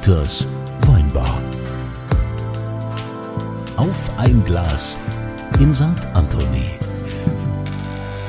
[0.00, 0.46] Dieters
[0.86, 1.38] Weinbar.
[3.76, 4.96] Auf ein Glas
[5.58, 5.84] in St.
[6.14, 6.70] Anthony.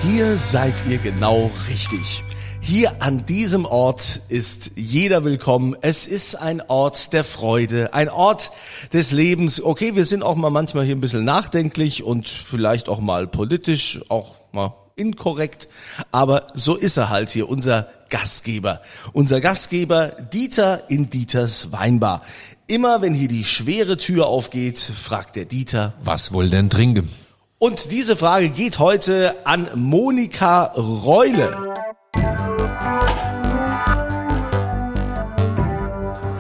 [0.02, 2.26] Hier seid ihr genau richtig.
[2.60, 5.78] Hier an diesem Ort ist jeder willkommen.
[5.80, 8.52] Es ist ein Ort der Freude, ein Ort
[8.92, 9.64] des Lebens.
[9.64, 14.02] Okay, wir sind auch mal manchmal hier ein bisschen nachdenklich und vielleicht auch mal politisch,
[14.10, 15.68] auch mal inkorrekt,
[16.12, 18.82] aber so ist er halt hier, unser Gastgeber.
[19.14, 22.22] Unser Gastgeber Dieter in Dieters Weinbar.
[22.68, 27.10] Immer wenn hier die schwere Tür aufgeht, fragt der Dieter, Was wohl denn trinken?
[27.60, 31.76] und diese Frage geht heute an Monika Reule.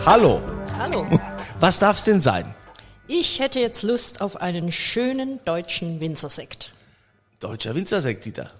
[0.05, 0.41] Hallo,
[0.80, 1.05] Hallo.
[1.59, 2.53] was darf's denn sein?
[3.08, 6.72] Ich hätte jetzt Lust auf einen schönen deutschen Winzersekt.
[7.41, 8.52] Deutscher Winzersekt, Dieter.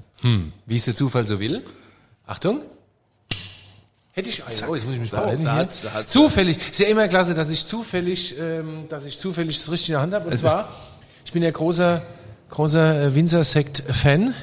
[0.66, 1.64] Wie es der Zufall so will.
[2.28, 2.62] Achtung.
[4.14, 4.70] Hätte ich einen.
[4.70, 5.46] Oh, jetzt muss ich mich Da- beeilen.
[5.46, 6.58] da hat's- da hat's- zufällig.
[6.72, 10.02] Ist ja immer klasse, dass ich zufällig, ähm, dass ich zufällig das richtig in der
[10.02, 10.30] Hand habe.
[10.30, 10.70] Und zwar,
[11.26, 12.02] ich bin ja großer,
[12.50, 14.34] großer äh, Winzersekt-Fan.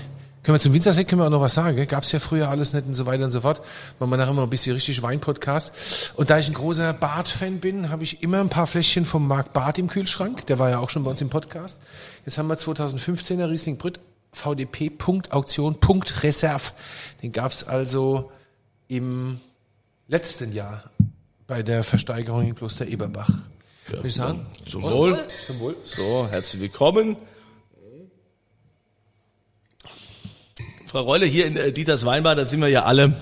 [0.43, 1.77] Können wir zum Winzersekt können wir auch noch was sagen?
[1.77, 1.85] Gell?
[1.87, 3.61] Gab's ja früher alles nicht und so weiter und so fort.
[3.99, 6.13] Machen wir nachher immer ein bisschen richtig Wein-Podcast.
[6.17, 9.53] Und da ich ein großer Bart-Fan bin, habe ich immer ein paar Fläschchen vom Marc
[9.53, 10.47] Bart im Kühlschrank.
[10.47, 11.81] Der war ja auch schon bei uns im Podcast.
[12.25, 14.01] Jetzt haben wir 2015er Riesling Brütt
[14.39, 16.73] VDP.Auktion.Reserve.
[17.23, 18.31] Den gab's also
[18.87, 19.41] im
[20.07, 20.91] letzten Jahr
[21.47, 23.31] bei der Versteigerung in Kloster Eberbach.
[23.89, 24.47] Würde ich sagen?
[24.69, 25.27] Zum Wohl.
[25.29, 25.77] Zum Wohl.
[25.83, 27.17] So, herzlich willkommen.
[30.87, 33.15] Frau Reule, hier in äh, Dieters Weinbar, da sind wir ja alle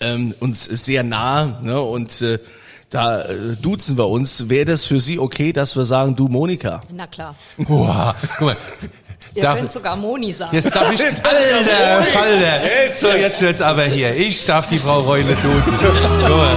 [0.00, 1.80] ähm, uns sehr nah ne?
[1.80, 2.38] und äh,
[2.90, 4.48] da äh, duzen wir uns.
[4.48, 6.80] Wäre das für Sie okay, dass wir sagen, du Monika?
[6.92, 7.34] Na klar.
[7.56, 8.56] Boah, guck mal.
[9.36, 10.54] Ihr Darf- könnt sogar Moni sagen.
[10.56, 12.60] Jetzt darf ich, Alter, Falter.
[12.94, 14.14] So, jetzt wird's aber hier.
[14.16, 15.76] Ich darf die Frau Reule duzen.
[16.22, 16.56] Mal.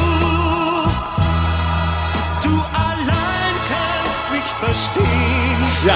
[2.42, 5.06] Du allein kannst mich verstehen.
[5.86, 5.96] Ja.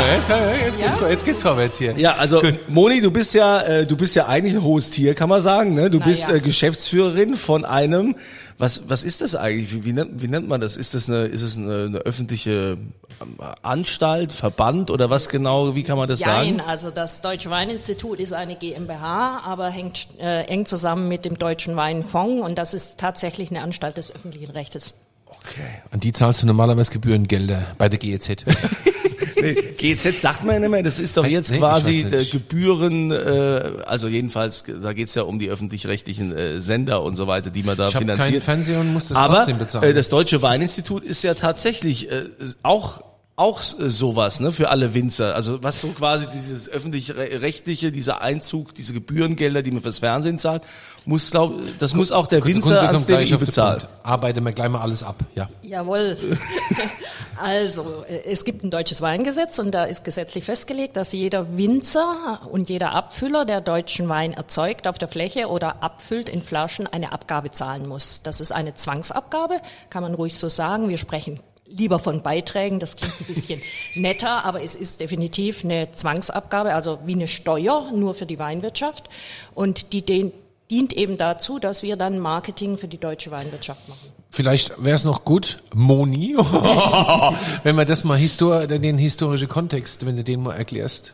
[0.66, 1.94] Jetzt geht's, jetzt geht's vorwärts hier.
[1.98, 5.30] Ja, also Moni, du bist ja, äh, du bist ja eigentlich ein hohes Tier, kann
[5.30, 5.74] man sagen.
[5.74, 5.90] Ne?
[5.90, 6.36] Du Na bist ja.
[6.36, 8.16] äh, Geschäftsführerin von einem.
[8.58, 9.74] Was, was ist das eigentlich?
[9.74, 10.78] Wie, wie, nennt, wie nennt man das?
[10.78, 12.78] Ist das eine, ist es eine, eine öffentliche
[13.22, 15.76] ähm, Anstalt, Verband oder was genau?
[15.76, 16.70] Wie kann man das Jein, sagen?
[16.70, 21.76] also das Deutsche Weininstitut ist eine GmbH, aber hängt äh, eng zusammen mit dem Deutschen
[21.76, 24.94] Weinfonds und das ist tatsächlich eine Anstalt des öffentlichen Rechtes.
[25.26, 25.82] Okay.
[25.92, 28.46] An die zahlst du normalerweise Gebührengelder bei der GEZ.
[29.42, 30.84] Nee, GZ sagt man ja nicht mehr.
[30.84, 32.06] Das ist doch Heißt- jetzt nee, quasi.
[32.32, 33.12] Gebühren.
[33.12, 37.64] Äh, also jedenfalls, da geht's ja um die öffentlich-rechtlichen äh, Sender und so weiter, die
[37.64, 38.44] man da Ich hab keinen finanziert.
[38.44, 39.90] Fernseher und muss das Aber trotzdem bezahlen.
[39.90, 42.24] äh, das Deutsche Weininstitut ist ja tatsächlich äh,
[42.64, 43.04] auch
[43.36, 45.34] auch äh, sowas, ne, für alle Winzer.
[45.36, 50.64] Also was so quasi dieses öffentlich-rechtliche, dieser Einzug, diese Gebührengelder, die man fürs Fernsehen zahlt,
[51.06, 53.84] muss glaub, das muss auch der Kunze Winzer ans gleich DWI bezahlen.
[54.04, 55.50] Arbeite mir gleich mal alles ab, ja.
[55.64, 56.18] Jawohl.
[57.42, 62.42] Also, äh, es gibt ein deutsches Weingesetz und da ist gesetzlich festgelegt, dass jeder Winzer
[62.50, 67.12] und jeder Abfüller, der deutschen Wein erzeugt auf der Fläche oder abfüllt in Flaschen, eine
[67.12, 68.22] Abgabe zahlen muss.
[68.22, 69.56] Das ist eine Zwangsabgabe,
[69.90, 70.90] kann man ruhig so sagen.
[70.90, 71.40] Wir sprechen
[71.78, 73.62] lieber von Beiträgen, das klingt ein bisschen
[73.96, 79.10] netter, aber es ist definitiv eine Zwangsabgabe, also wie eine Steuer, nur für die Weinwirtschaft.
[79.54, 80.32] Und die den,
[80.70, 84.10] dient eben dazu, dass wir dann Marketing für die deutsche Weinwirtschaft machen.
[84.30, 86.36] Vielleicht wäre es noch gut, Moni,
[87.64, 91.14] wenn wir das mal histor den historischen Kontext, wenn du den mal erklärst.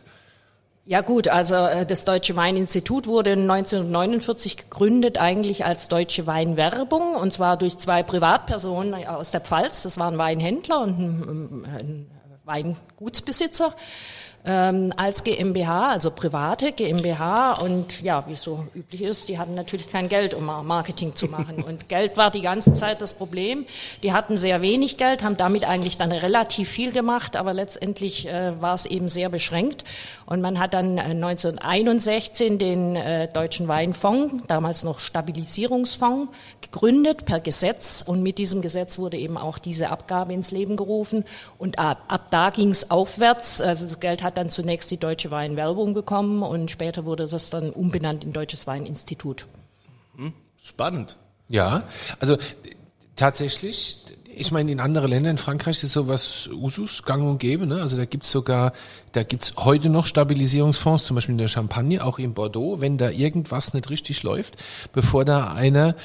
[0.90, 7.32] Ja gut, also äh, das Deutsche Weininstitut wurde 1949 gegründet eigentlich als Deutsche Weinwerbung und
[7.32, 9.84] zwar durch zwei Privatpersonen aus der Pfalz.
[9.84, 12.06] Das waren Weinhändler und ein, ein
[12.44, 13.72] Weingutsbesitzer
[14.46, 19.54] ähm, als GmbH, also private GmbH und ja, wie es so üblich ist, die hatten
[19.54, 21.62] natürlich kein Geld, um Marketing zu machen.
[21.70, 23.66] Und Geld war die ganze Zeit das Problem.
[24.02, 28.60] Die hatten sehr wenig Geld, haben damit eigentlich dann relativ viel gemacht, aber letztendlich äh,
[28.60, 29.84] war es eben sehr beschränkt.
[30.26, 37.40] Und man hat dann äh, 1961 den äh, Deutschen Weinfonds, damals noch Stabilisierungsfonds, gegründet per
[37.40, 38.02] Gesetz.
[38.06, 41.24] Und mit diesem Gesetz wurde eben auch diese Abgabe ins Leben gerufen.
[41.58, 45.30] Und ab, ab da ging es aufwärts, also das Geld hat dann zunächst die Deutsche
[45.30, 49.46] Weinwerbung bekommen und später wurde das dann umbenannt in Deutsches Weininstitut.
[50.62, 51.16] Spannend.
[51.48, 51.84] Ja,
[52.20, 52.36] also
[53.16, 54.04] tatsächlich,
[54.34, 57.80] ich meine, in anderen Ländern, in Frankreich ist sowas Usus, gang und gäbe, ne?
[57.80, 58.72] Also da gibt's sogar,
[59.12, 63.10] da gibt's heute noch Stabilisierungsfonds, zum Beispiel in der Champagne, auch in Bordeaux, wenn da
[63.10, 64.56] irgendwas nicht richtig läuft,
[64.92, 65.96] bevor da einer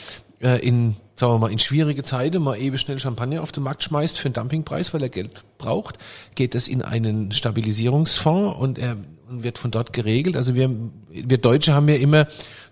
[0.41, 3.83] äh, in, sagen wir mal, in schwierige Zeiten mal eben schnell Champagner auf den Markt
[3.83, 5.97] schmeißt für einen Dumpingpreis, weil er Geld braucht,
[6.35, 8.97] geht es in einen Stabilisierungsfonds und er
[9.27, 10.37] wird von dort geregelt.
[10.37, 10.69] Also wir,
[11.09, 12.27] wir Deutsche haben ja immer,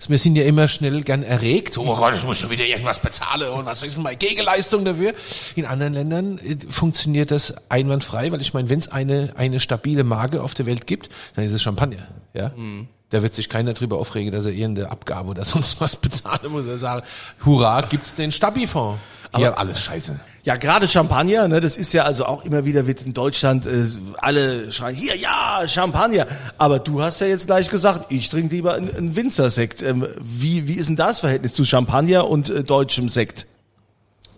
[0.07, 1.78] wir sind ja immer schnell gern erregt.
[1.78, 5.13] Oh Gott, ich muss schon wieder irgendwas bezahlen und was ist denn meine Gegenleistung dafür?
[5.56, 10.04] In anderen Ländern äh, funktioniert das einwandfrei, weil ich meine, wenn es eine, eine stabile
[10.04, 12.07] Marke auf der Welt gibt, dann ist es Champagner.
[12.34, 12.50] Ja.
[12.56, 12.88] Mhm.
[13.13, 16.65] Da wird sich keiner drüber aufregen, dass er irgendeine Abgabe oder sonst was bezahlen muss.
[16.65, 17.06] Er sagen,
[17.45, 19.00] hurra, gibt's den Stabifonds.
[19.31, 20.19] Aber ja, alles scheiße.
[20.44, 23.86] Ja, gerade Champagner, ne, das ist ja also auch immer wieder wird in Deutschland äh,
[24.18, 26.27] alle schreien, hier, ja, Champagner.
[26.57, 29.81] Aber du hast ja jetzt gleich gesagt, ich trinke lieber einen, einen Winzersekt.
[29.81, 33.48] Ähm, wie, wie ist denn das Verhältnis zu Champagner und äh, deutschem Sekt?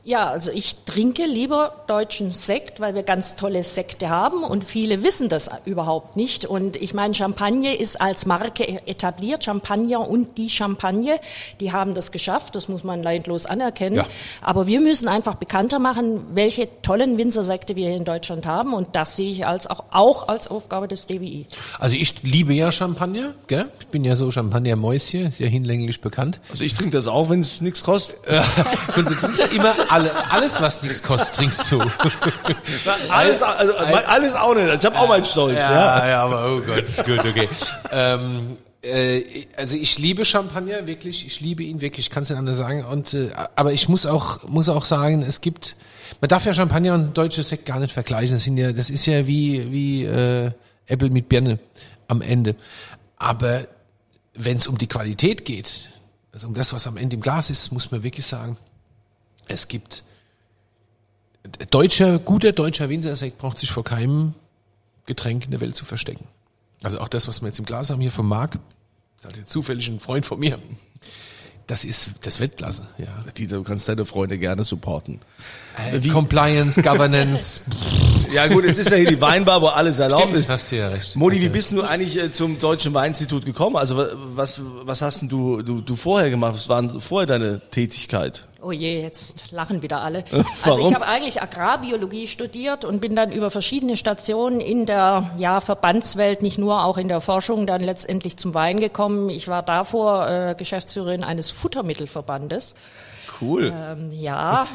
[0.07, 5.02] Ja, also ich trinke lieber deutschen Sekt, weil wir ganz tolle Sekte haben und viele
[5.02, 6.46] wissen das überhaupt nicht.
[6.46, 11.19] Und ich meine, Champagner ist als Marke etabliert, Champagner und die Champagne,
[11.60, 13.96] die haben das geschafft, das muss man leidlos anerkennen.
[13.96, 14.06] Ja.
[14.44, 18.90] Aber wir müssen einfach bekannter machen, welche tollen Winzersekte wir hier in Deutschland haben und
[18.92, 21.48] das sehe ich als auch, auch als Aufgabe des DWI.
[21.80, 23.72] Also ich liebe ja Champagner, gell?
[23.80, 26.42] ich bin ja so Champagner-Mäuschen, sehr hinlänglich bekannt.
[26.51, 28.18] Also ich trinke das auch, wenn es nichts kostet.
[28.96, 31.80] und du trinkst immer alle, alles, was nichts kostet, trinkst du.
[33.10, 34.74] alles, also, alles auch nicht.
[34.74, 35.60] Ich habe auch meinen Stolz.
[35.60, 37.50] Ja, ja, ja, aber oh Gott, gut, okay.
[37.92, 42.38] ähm, äh, also ich liebe Champagner wirklich, ich liebe ihn wirklich, ich kann es nicht
[42.38, 42.84] anders sagen.
[42.84, 45.76] Und äh, aber ich muss auch muss auch sagen, es gibt,
[46.22, 48.36] man darf ja Champagner und deutsches Sekt gar nicht vergleichen.
[48.36, 50.52] Das sind ja, das ist ja wie wie äh,
[50.88, 51.60] Apple mit Birne
[52.08, 52.56] am Ende.
[53.18, 53.68] Aber
[54.34, 55.90] wenn es um die Qualität geht,
[56.34, 58.58] also um das, was am Ende im Glas ist, muss man wirklich sagen,
[59.48, 60.04] es gibt
[61.70, 64.34] deutscher, guter deutscher Winzersekt braucht sich vor keinem
[65.06, 66.26] Getränk in der Welt zu verstecken.
[66.84, 68.60] Also auch das, was wir jetzt im Glas haben hier vom Marc,
[69.22, 70.60] das ist halt zufällig ein Freund von mir.
[71.68, 73.08] Das ist das Weltklasse, ja.
[73.36, 75.20] Dieter, du kannst deine Freunde gerne supporten.
[75.76, 76.10] Äh, Wie?
[76.10, 77.62] Compliance, Governance.
[78.32, 80.50] ja gut, es ist ja hier die Weinbar, wo alles erlaubt Stimmt, ist.
[80.50, 81.16] Hast du ja recht.
[81.16, 83.78] Moni, wie bist du eigentlich äh, zum Deutschen Weininstitut gekommen?
[83.78, 83.98] Also
[84.36, 86.54] was, was hast denn du, du, du vorher gemacht?
[86.54, 88.48] Was war vorher deine Tätigkeit?
[88.66, 90.24] Oh je, jetzt lachen wieder alle.
[90.64, 95.62] Also ich habe eigentlich Agrarbiologie studiert und bin dann über verschiedene Stationen in der ja,
[95.62, 99.30] Verbandswelt, nicht nur auch in der Forschung, dann letztendlich zum Wein gekommen.
[99.30, 102.74] Ich war davor äh, Geschäftsführerin eines Futtermittelverbandes.
[103.40, 103.72] Cool.
[103.72, 104.66] Ähm, ja.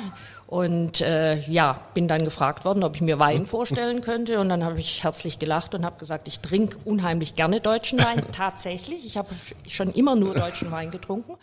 [0.46, 4.38] Und äh, ja, bin dann gefragt worden, ob ich mir Wein vorstellen könnte.
[4.38, 8.24] Und dann habe ich herzlich gelacht und habe gesagt, ich trinke unheimlich gerne deutschen Wein.
[8.32, 9.28] Tatsächlich, ich habe
[9.68, 11.34] schon immer nur deutschen Wein getrunken.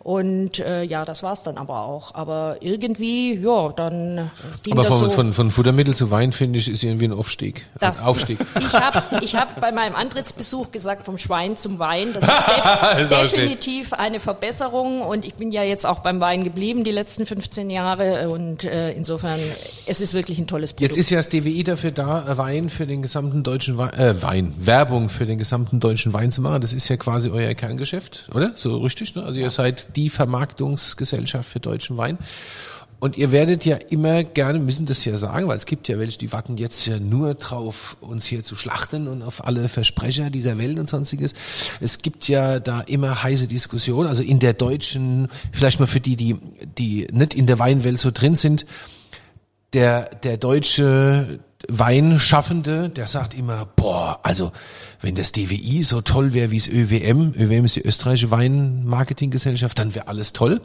[0.00, 2.14] Und äh, ja, das war's dann aber auch.
[2.14, 4.30] Aber irgendwie, ja, dann
[4.62, 5.10] ging aber das von, so.
[5.10, 7.66] von, von Futtermittel zu Wein, finde ich, ist irgendwie ein Aufstieg.
[7.80, 8.38] Das ein Aufstieg.
[8.40, 12.12] Ist, ich habe ich hab bei meinem Antrittsbesuch gesagt, vom Schwein zum Wein.
[12.14, 15.02] Das ist def definitiv eine Verbesserung.
[15.02, 18.30] Und ich bin ja jetzt auch beim Wein geblieben die letzten 15 Jahre.
[18.30, 19.40] Und äh, insofern,
[19.86, 20.92] es ist wirklich ein tolles Produkt.
[20.92, 24.54] Jetzt ist ja das DWI dafür da, Wein für den gesamten deutschen Wein, äh, Wein,
[24.58, 26.60] Werbung für den gesamten deutschen Wein zu machen.
[26.60, 28.52] Das ist ja quasi euer Kerngeschäft, oder?
[28.54, 29.24] So richtig, ne?
[29.24, 32.18] Also ihr seid die Vermarktungsgesellschaft für deutschen Wein.
[33.00, 36.18] Und ihr werdet ja immer gerne, müssen das ja sagen, weil es gibt ja welche,
[36.18, 40.58] die warten jetzt ja nur drauf, uns hier zu schlachten und auf alle Versprecher dieser
[40.58, 41.32] Welt und sonstiges.
[41.80, 46.16] Es gibt ja da immer heiße Diskussionen, also in der deutschen, vielleicht mal für die,
[46.16, 46.36] die,
[46.76, 48.66] die nicht in der Weinwelt so drin sind,
[49.74, 54.52] der, der deutsche Weinschaffende, der sagt immer, boah, also
[55.00, 59.94] wenn das DWI so toll wäre wie es ÖWM, ÖWM ist die österreichische Weinmarketinggesellschaft, dann
[59.94, 60.60] wäre alles toll.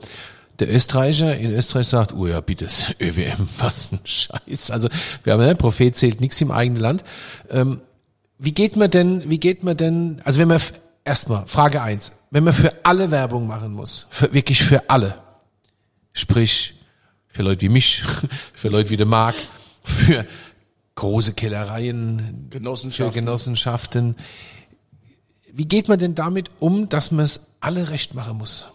[0.60, 2.68] Der Österreicher in Österreich sagt, oh ja, bitte,
[3.00, 4.70] ÖWM, was ein Scheiß.
[4.70, 4.88] Also
[5.24, 7.04] wir haben, ne, Prophet zählt nichts im eigenen Land.
[7.50, 7.82] Ähm,
[8.38, 10.62] wie geht man denn, wie geht man denn, also wenn man,
[11.04, 15.16] erstmal, Frage eins, wenn man für alle Werbung machen muss, für, wirklich für alle,
[16.12, 16.76] sprich,
[17.28, 18.04] für Leute wie mich,
[18.54, 19.36] für Leute wie der Marc,
[19.84, 20.26] für
[20.96, 23.26] große Kellereien, Genossenschaften.
[23.26, 24.16] Genossenschaften.
[25.52, 28.68] Wie geht man denn damit um, dass man es alle recht machen muss?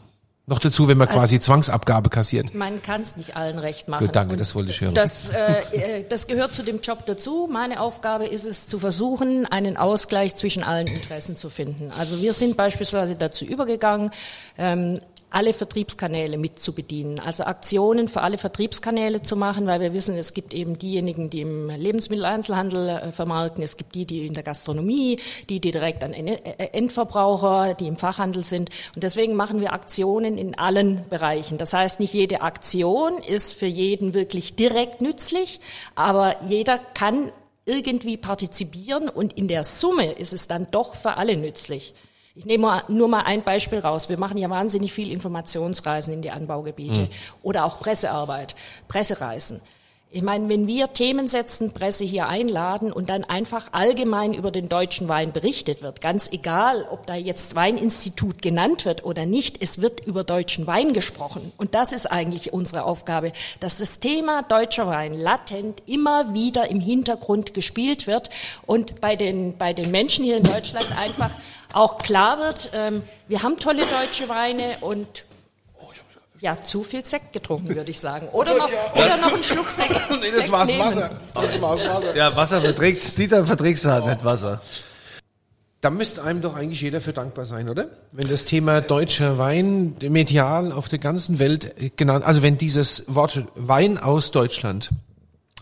[0.48, 2.54] Noch dazu, wenn man also, quasi Zwangsabgabe kassiert.
[2.54, 4.06] Man kann es nicht allen recht machen.
[4.06, 4.94] Gut, danke, Und das wollte ich hören.
[4.94, 7.50] Das, äh, äh, das gehört zu dem Job dazu.
[7.52, 11.92] Meine Aufgabe ist es, zu versuchen, einen Ausgleich zwischen allen Interessen zu finden.
[11.98, 14.10] Also wir sind beispielsweise dazu übergegangen,
[14.56, 19.92] ähm, alle Vertriebskanäle mit zu bedienen, also Aktionen für alle Vertriebskanäle zu machen, weil wir
[19.92, 24.34] wissen, es gibt eben diejenigen, die im Lebensmitteleinzelhandel äh, vermarkten, es gibt die, die in
[24.34, 25.18] der Gastronomie,
[25.48, 26.36] die, die direkt an äh,
[26.72, 28.70] Endverbraucher, die im Fachhandel sind.
[28.94, 31.58] Und deswegen machen wir Aktionen in allen Bereichen.
[31.58, 35.60] Das heißt, nicht jede Aktion ist für jeden wirklich direkt nützlich,
[35.94, 37.32] aber jeder kann
[37.66, 41.94] irgendwie partizipieren und in der Summe ist es dann doch für alle nützlich.
[42.38, 44.08] Ich nehme nur mal ein Beispiel raus.
[44.08, 47.08] Wir machen ja wahnsinnig viel Informationsreisen in die Anbaugebiete
[47.42, 48.54] oder auch Pressearbeit,
[48.86, 49.60] Pressereisen.
[50.10, 54.68] Ich meine, wenn wir Themen setzen, Presse hier einladen und dann einfach allgemein über den
[54.68, 59.82] deutschen Wein berichtet wird, ganz egal, ob da jetzt Weininstitut genannt wird oder nicht, es
[59.82, 61.52] wird über deutschen Wein gesprochen.
[61.56, 66.78] Und das ist eigentlich unsere Aufgabe, dass das Thema deutscher Wein latent immer wieder im
[66.78, 68.30] Hintergrund gespielt wird
[68.64, 71.32] und bei den, bei den Menschen hier in Deutschland einfach
[71.72, 75.24] auch klar wird, ähm, wir haben tolle deutsche Weine und
[76.40, 78.28] ja, zu viel Sekt getrunken, würde ich sagen.
[78.28, 79.90] Oder noch, oder noch einen Schluck Sekt.
[80.10, 80.80] Nee, das Sekt war's nehmen.
[80.80, 81.10] Wasser.
[81.34, 82.16] Das war's Wasser.
[82.16, 84.60] Ja, Wasser verträgt, Dieter verträgst du halt nicht Wasser.
[85.80, 87.88] Da müsste einem doch eigentlich jeder für dankbar sein, oder?
[88.10, 93.04] Wenn das Thema deutscher Wein medial auf der ganzen Welt äh, genannt, also wenn dieses
[93.14, 94.90] Wort Wein aus Deutschland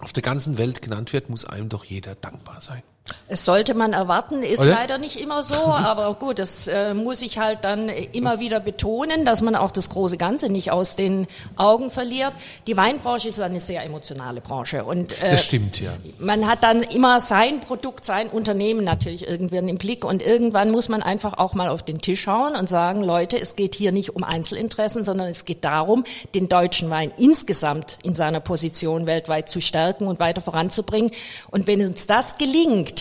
[0.00, 2.82] auf der ganzen Welt genannt wird, muss einem doch jeder dankbar sein.
[3.28, 4.70] Es sollte man erwarten, ist Oder?
[4.70, 9.25] leider nicht immer so, aber gut, das äh, muss ich halt dann immer wieder betonen,
[9.25, 12.32] dass man auch das große Ganze nicht aus den Augen verliert.
[12.66, 15.92] Die Weinbranche ist eine sehr emotionale Branche und äh, Das stimmt, ja.
[16.18, 20.88] man hat dann immer sein Produkt, sein Unternehmen natürlich irgendwann im Blick und irgendwann muss
[20.88, 24.14] man einfach auch mal auf den Tisch hauen und sagen, Leute, es geht hier nicht
[24.14, 29.60] um Einzelinteressen, sondern es geht darum, den deutschen Wein insgesamt in seiner Position weltweit zu
[29.60, 31.10] stärken und weiter voranzubringen.
[31.50, 32.95] Und wenn uns das gelingt,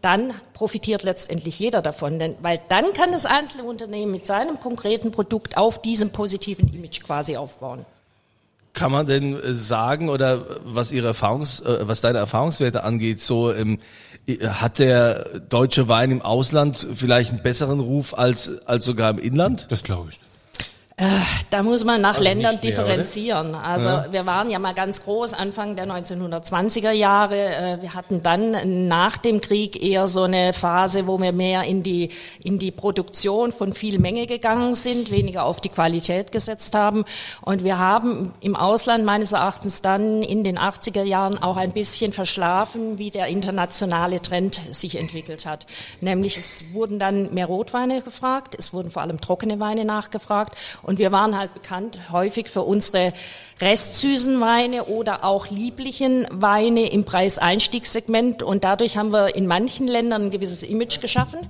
[0.00, 5.10] dann profitiert letztendlich jeder davon, denn, weil dann kann das einzelne Unternehmen mit seinem konkreten
[5.10, 7.84] Produkt auf diesem positiven Image quasi aufbauen.
[8.72, 13.52] Kann man denn äh, sagen oder was ihre Erfahrungs, äh, was deine Erfahrungswerte angeht, so
[13.52, 13.78] ähm,
[14.46, 19.66] hat der deutsche Wein im Ausland vielleicht einen besseren Ruf als als sogar im Inland?
[19.70, 20.20] Das glaube ich.
[21.48, 23.54] Da muss man nach Ländern nicht mehr, differenzieren.
[23.54, 27.36] Also wir waren ja mal ganz groß Anfang der 1920er Jahre.
[27.36, 31.82] Äh, Wir hatten dann nach dem Krieg eher so eine Phase, wo wir mehr in
[31.82, 32.10] die
[32.42, 37.04] in die Produktion von viel Menge gegangen sind, weniger auf die Qualität gesetzt haben.
[37.40, 42.12] Und wir haben im Ausland meines Erachtens dann in den 80er Jahren auch ein bisschen
[42.12, 45.66] verschlafen, wie der internationale Trend sich entwickelt hat.
[46.02, 50.54] Nämlich es wurden dann mehr Rotweine gefragt, es wurden vor allem trockene Weine nachgefragt.
[50.90, 53.12] Und wir waren halt bekannt häufig für unsere
[53.60, 58.42] restsüßen Weine oder auch lieblichen Weine im Preiseinstiegssegment.
[58.42, 61.48] Und dadurch haben wir in manchen Ländern ein gewisses Image geschaffen.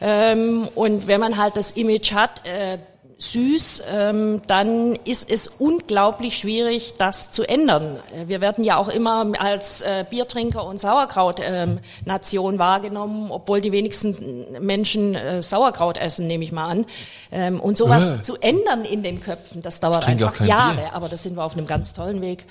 [0.00, 2.78] Ähm, und wenn man halt das Image hat, äh,
[3.22, 7.98] süß, ähm, dann ist es unglaublich schwierig, das zu ändern.
[8.14, 14.46] Äh, Wir werden ja auch immer als äh, Biertrinker und Sauerkraut-Nation wahrgenommen, obwohl die wenigsten
[14.60, 16.86] Menschen äh, Sauerkraut essen, nehme ich mal an.
[17.30, 18.22] Ähm, und sowas Äh.
[18.22, 20.76] zu ändern in den Köpfen, das dauert einfach Jahre.
[20.76, 20.94] Bier.
[20.94, 22.44] Aber da sind wir auf einem ganz tollen Weg.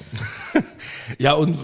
[1.17, 1.57] Ja und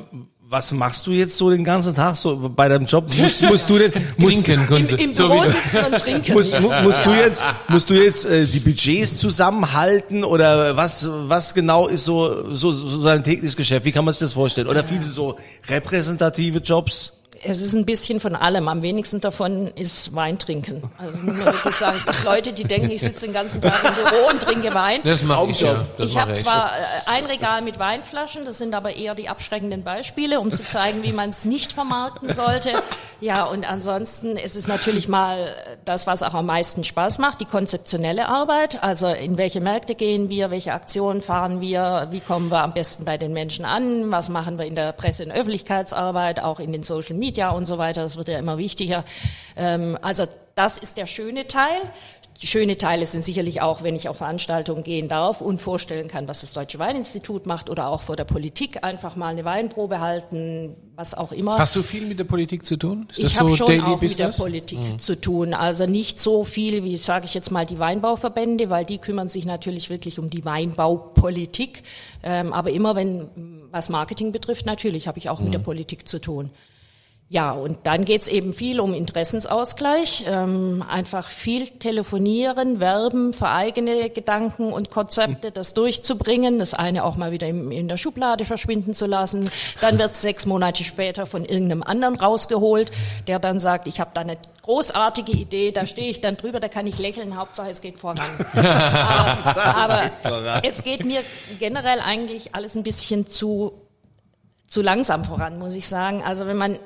[0.49, 3.05] was machst du jetzt so den ganzen Tag so bei deinem Job?
[3.17, 6.33] Musst, musst du denn musst, Trinken, Im, im So Büro sitzen und trinken.
[6.33, 11.53] Musst, mu- musst du jetzt, musst du jetzt äh, die Budgets zusammenhalten oder was, was
[11.53, 13.85] genau ist so, so, so sein tägliches Geschäft?
[13.85, 14.67] Wie kann man sich das vorstellen?
[14.67, 15.37] Oder viele so
[15.67, 17.11] repräsentative Jobs?
[17.49, 18.67] Es ist ein bisschen von allem.
[18.67, 20.83] Am wenigsten davon ist Wein trinken.
[20.97, 23.85] Also muss man wirklich sagen, es gibt Leute, die denken, ich sitze den ganzen Tag
[23.85, 24.99] im Büro und trinke Wein.
[25.05, 25.85] Das mache ich ja.
[25.97, 29.85] Das ich habe zwar äh, ein Regal mit Weinflaschen, das sind aber eher die abschreckenden
[29.85, 32.73] Beispiele, um zu zeigen, wie man es nicht vermarkten sollte.
[33.21, 37.45] Ja, und ansonsten ist es natürlich mal das, was auch am meisten Spaß macht, die
[37.45, 38.83] konzeptionelle Arbeit.
[38.83, 43.05] Also in welche Märkte gehen wir, welche Aktionen fahren wir, wie kommen wir am besten
[43.05, 46.83] bei den Menschen an, was machen wir in der Presse- und Öffentlichkeitsarbeit, auch in den
[46.83, 48.01] Social Media und so weiter.
[48.01, 49.03] Das wird ja immer wichtiger.
[49.55, 50.25] Ähm, also
[50.55, 51.79] das ist der schöne Teil.
[52.39, 56.41] Schöne Teile sind sicherlich auch, wenn ich auf Veranstaltungen gehen darf und vorstellen kann, was
[56.41, 61.15] das Deutsche Weininstitut macht oder auch vor der Politik einfach mal eine Weinprobe halten, was
[61.15, 61.57] auch immer.
[61.57, 63.07] Hast du viel mit der Politik zu tun?
[63.09, 64.37] Ist das Ich habe so schon Daily auch Business?
[64.37, 64.45] Mhm.
[64.53, 65.55] mit der Politik zu tun.
[65.55, 69.45] Also nicht so viel, wie sage ich jetzt mal, die Weinbauverbände, weil die kümmern sich
[69.45, 71.81] natürlich wirklich um die Weinbaupolitik.
[72.21, 73.29] Ähm, aber immer wenn
[73.71, 75.53] was Marketing betrifft, natürlich habe ich auch mit Mhm.
[75.53, 76.51] der Politik zu tun.
[77.29, 84.09] Ja, und dann geht's eben viel um Interessensausgleich, ähm, einfach viel telefonieren, werben für eigene
[84.09, 88.93] Gedanken und Konzepte, das durchzubringen, das eine auch mal wieder im, in der Schublade verschwinden
[88.93, 89.51] zu lassen.
[89.81, 92.91] Dann wird sechs Monate später von irgendeinem anderen rausgeholt,
[93.27, 96.69] der dann sagt, ich habe da eine großartige Idee, da stehe ich dann drüber, da
[96.69, 98.19] kann ich lächeln, Hauptsache es geht voran.
[98.53, 101.19] aber aber es geht mir
[101.59, 103.73] generell eigentlich alles ein bisschen zu
[104.65, 106.23] zu langsam voran, muss ich sagen.
[106.23, 106.79] Also wenn man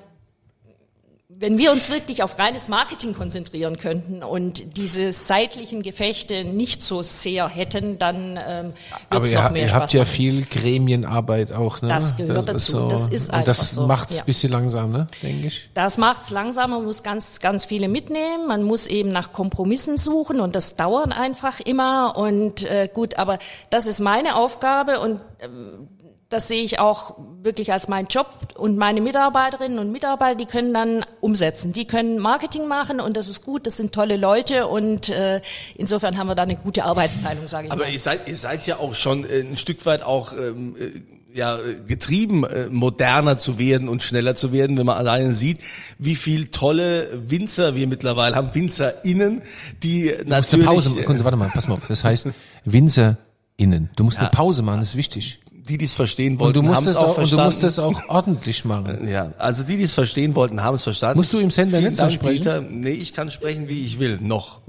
[1.41, 7.01] wenn wir uns wirklich auf reines Marketing konzentrieren könnten und diese seitlichen Gefechte nicht so
[7.01, 8.73] sehr hätten, dann ähm,
[9.09, 10.11] wird es noch mehr ihr Spaß habt ja machen.
[10.13, 11.89] viel Gremienarbeit auch, ne?
[11.89, 12.87] Das gehört dazu.
[12.87, 14.21] Das ist Und einfach das so, macht's ja.
[14.21, 15.07] ein bisschen langsam, ne?
[15.23, 15.69] Denke ich.
[15.73, 18.47] Das macht's langsamer, man muss ganz, ganz viele mitnehmen.
[18.47, 22.17] Man muss eben nach Kompromissen suchen und das dauert einfach immer.
[22.17, 23.39] Und äh, gut, aber
[23.71, 25.87] das ist meine Aufgabe und ähm,
[26.31, 28.27] das sehe ich auch wirklich als meinen Job.
[28.55, 31.73] Und meine Mitarbeiterinnen und Mitarbeiter, die können dann umsetzen.
[31.73, 33.67] Die können Marketing machen und das ist gut.
[33.67, 35.41] Das sind tolle Leute und äh,
[35.75, 37.91] insofern haben wir da eine gute Arbeitsteilung, sage ich Aber mal.
[37.91, 41.59] ihr seid, ihr seid ja auch schon äh, ein Stück weit auch ähm, äh, ja,
[41.85, 45.59] getrieben, äh, moderner zu werden und schneller zu werden, wenn man alleine sieht,
[45.97, 49.41] wie viel tolle Winzer wir mittlerweile haben, WinzerInnen,
[49.83, 50.67] die Du musst natürlich...
[50.67, 51.87] eine Pause, äh, warte mal, pass mal auf.
[51.89, 52.27] Das heißt,
[52.65, 53.89] WinzerInnen.
[53.97, 55.39] Du musst eine Pause machen, das ist wichtig.
[55.67, 57.45] Die, die es verstehen wollten, du musst haben es auch auch, und du verstanden.
[57.45, 59.07] musst es auch ordentlich machen.
[59.11, 61.17] Ja, also die, die es verstehen wollten, haben es verstanden.
[61.17, 62.35] Musst du im Sender Vielen nicht Dank, sprechen?
[62.37, 62.61] Dieter.
[62.61, 64.19] Nee, ich kann sprechen, wie ich will.
[64.21, 64.61] Noch.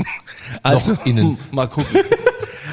[0.62, 1.38] Also, innen.
[1.52, 1.96] Mal gucken.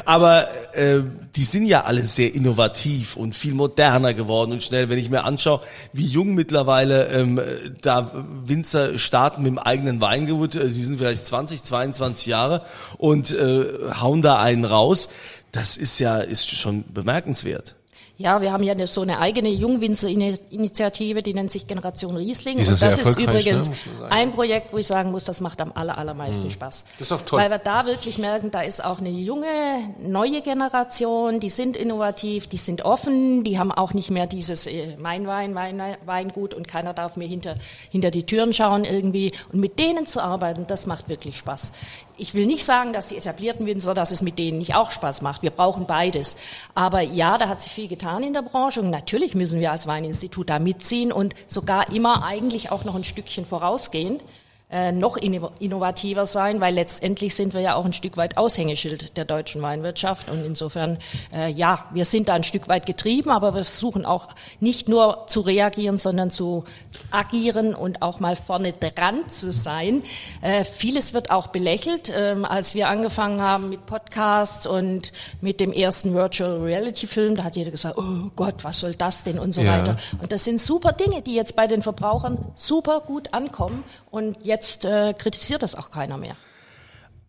[0.05, 1.01] Aber äh,
[1.35, 4.89] die sind ja alle sehr innovativ und viel moderner geworden und schnell.
[4.89, 5.61] Wenn ich mir anschaue,
[5.93, 7.39] wie jung mittlerweile ähm,
[7.81, 8.11] da
[8.43, 12.63] Winzer starten mit dem eigenen Weingut, äh, die sind vielleicht 20, 22 Jahre
[12.97, 13.65] und äh,
[13.99, 15.09] hauen da einen raus.
[15.51, 17.75] Das ist ja ist schon bemerkenswert.
[18.21, 22.57] Ja, wir haben ja so eine eigene Jungwinzer-Initiative, die nennt sich Generation Riesling.
[22.57, 23.75] Die ist und das ist übrigens ne,
[24.09, 26.83] ein Projekt, wo ich sagen muss, das macht am aller, allermeisten Spaß.
[26.99, 27.39] Das ist auch toll.
[27.39, 29.47] Weil wir da wirklich merken, da ist auch eine junge,
[30.01, 34.97] neue Generation, die sind innovativ, die sind offen, die haben auch nicht mehr dieses äh,
[34.97, 37.55] mein Wein, Wein, Weingut und keiner darf mir hinter,
[37.89, 39.31] hinter die Türen schauen irgendwie.
[39.53, 41.71] Und mit denen zu arbeiten, das macht wirklich Spaß.
[42.19, 45.21] Ich will nicht sagen, dass die etablierten Winzer, dass es mit denen nicht auch Spaß
[45.21, 45.41] macht.
[45.41, 46.35] Wir brauchen beides.
[46.75, 49.87] Aber ja, da hat sich viel getan in der Branche und natürlich müssen wir als
[49.87, 54.19] Weininstitut da mitziehen und sogar immer eigentlich auch noch ein Stückchen vorausgehen
[54.71, 59.17] äh, noch inno- innovativer sein, weil letztendlich sind wir ja auch ein Stück weit Aushängeschild
[59.17, 60.97] der deutschen Weinwirtschaft und insofern,
[61.33, 64.27] äh, ja, wir sind da ein Stück weit getrieben, aber wir versuchen auch
[64.59, 66.65] nicht nur zu reagieren, sondern zu
[67.09, 70.03] agieren und auch mal vorne dran zu sein.
[70.41, 75.11] Äh, vieles wird auch belächelt, ähm, als wir angefangen haben mit Podcasts und
[75.41, 79.23] mit dem ersten Virtual Reality Film, da hat jeder gesagt, oh Gott, was soll das
[79.23, 79.79] denn und so Ja.
[79.79, 79.97] weiter.
[80.21, 84.58] Und das sind super Dinge, die jetzt bei den Verbrauchern super gut ankommen und jetzt
[84.85, 86.35] äh, kritisiert das auch keiner mehr.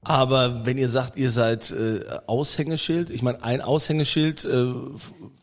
[0.02, 4.72] Aber wenn ihr sagt, ihr seid äh, Aushängeschild, ich meine, ein Aushängeschild äh,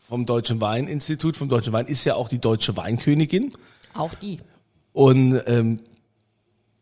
[0.02, 3.52] vom Deutschen Weininstitut, vom Deutschen Wein ist ja auch die deutsche Weinkönigin.
[3.94, 4.40] Auch die.
[4.92, 5.80] Und ähm,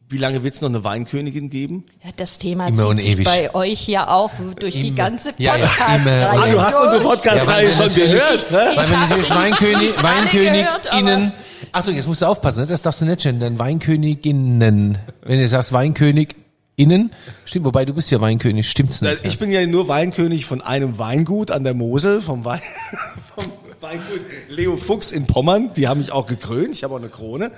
[0.09, 1.85] wie lange wird es noch eine Weinkönigin geben?
[2.05, 3.25] Ja, das Thema Immer zieht sich ewig.
[3.25, 4.97] bei euch ja auch durch die Immer.
[4.97, 6.42] ganze Ja, ja, Podcast-Reihe immer.
[6.42, 7.03] Ah, du hast unsere.
[7.03, 8.55] Podcast-Reihe Ja, schon gehört, hä?
[8.77, 11.33] Weil wenn natürlich nicht Weinkönig, Weinköniginnen,
[11.73, 12.66] Achtung, jetzt musst du aufpassen, ne?
[12.66, 14.99] das darfst du nicht gendern, Weinköniginnen.
[15.23, 17.11] Wenn du sagst Weinköniginnen,
[17.45, 19.27] stimmt, wobei du bist ja Weinkönig, stimmt's nicht.
[19.27, 22.61] Ich bin ja nur Weinkönig von einem Weingut an der Mosel, vom, Wein,
[23.35, 23.45] vom
[23.81, 25.73] Weingut Leo Fuchs in Pommern.
[25.75, 26.75] Die haben mich auch gekrönt.
[26.75, 27.51] Ich habe auch eine Krone,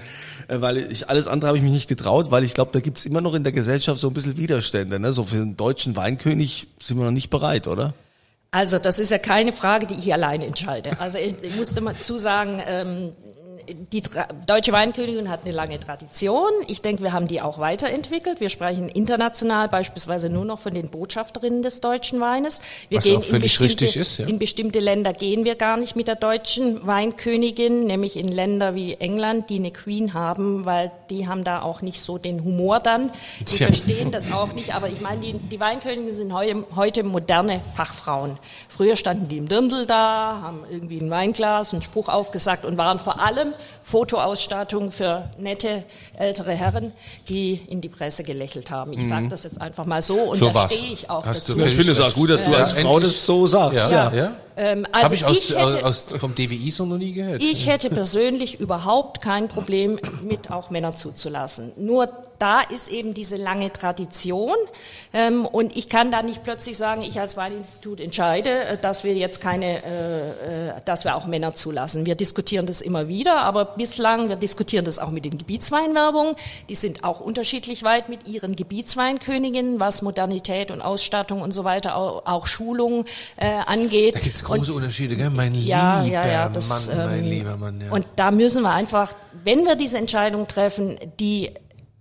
[0.48, 3.04] äh, weil ich alles andere habe ich mich nicht getraut, weil ich glaube, da gibt's
[3.04, 4.98] immer noch in der Gesellschaft so ein bisschen Widerstände.
[4.98, 5.12] Ne?
[5.12, 7.94] So für einen deutschen Weinkönig sind wir noch nicht bereit, oder?
[8.50, 10.98] Also das ist ja keine Frage, die ich alleine entscheide.
[11.00, 13.10] Also ich, ich musste mal zu sagen, ähm,
[13.92, 16.50] die Tra deutsche Weinkönigin hat eine lange Tradition.
[16.66, 18.40] Ich denke, wir haben die auch weiterentwickelt.
[18.40, 22.60] Wir sprechen international beispielsweise nur noch von den Botschafterinnen des deutschen Weines.
[22.88, 24.26] Wir Was gehen auch völlig in bestimmte, richtig ist, ja.
[24.26, 28.94] in bestimmte Länder gehen wir gar nicht mit der deutschen Weinkönigin, nämlich in Länder wie
[28.94, 33.10] England, die eine Queen haben, weil die haben da auch nicht so den Humor dann.
[33.40, 33.66] Die Tja.
[33.68, 34.74] verstehen das auch nicht.
[34.74, 38.38] Aber ich meine, die, die Weinköniginnen sind heu, heute moderne Fachfrauen.
[38.68, 42.98] Früher standen die im Dirndl da, haben irgendwie ein Weinglas, einen Spruch aufgesagt und waren
[42.98, 45.82] vor allem Fotoausstattung für nette
[46.16, 46.92] ältere Herren,
[47.28, 48.92] die in die Presse gelächelt haben.
[48.92, 50.44] Ich sage das jetzt einfach mal so und Mhm.
[50.44, 51.66] So da stehe ich auch Hast du dazu.
[51.66, 53.90] Ich finde es auch gut, dass du Ja, als Frau das so sagst.
[53.90, 54.32] ja, ja.
[54.58, 57.40] Ähm, also Habe ich, aus, ich hätte, aus, vom DWI so noch nie gehört.
[57.40, 61.70] ich hätte persönlich überhaupt kein Problem mit auch Männer zuzulassen.
[61.76, 62.08] Nur
[62.40, 64.56] da ist eben diese lange Tradition
[65.12, 69.14] ähm, und ich kann da nicht plötzlich sagen, ich als Weininstitut entscheide, äh, dass wir
[69.14, 72.04] jetzt keine, äh, äh, dass wir auch Männer zulassen.
[72.04, 76.34] Wir diskutieren das immer wieder, aber bislang, wir diskutieren das auch mit den Gebietsweinwerbungen,
[76.68, 81.96] die sind auch unterschiedlich weit mit ihren Gebietsweinköniginnen, was Modernität und Ausstattung und so weiter,
[81.96, 83.04] auch, auch Schulung
[83.36, 84.16] äh, angeht.
[84.16, 85.30] da gibt's Und große Unterschiede, gell?
[85.30, 87.80] Mein ja, lieber ja, ja, das, Mann, mein ähm, lieber Mann.
[87.80, 87.90] Ja.
[87.90, 89.12] Und da müssen wir einfach,
[89.44, 91.52] wenn wir diese Entscheidung treffen, die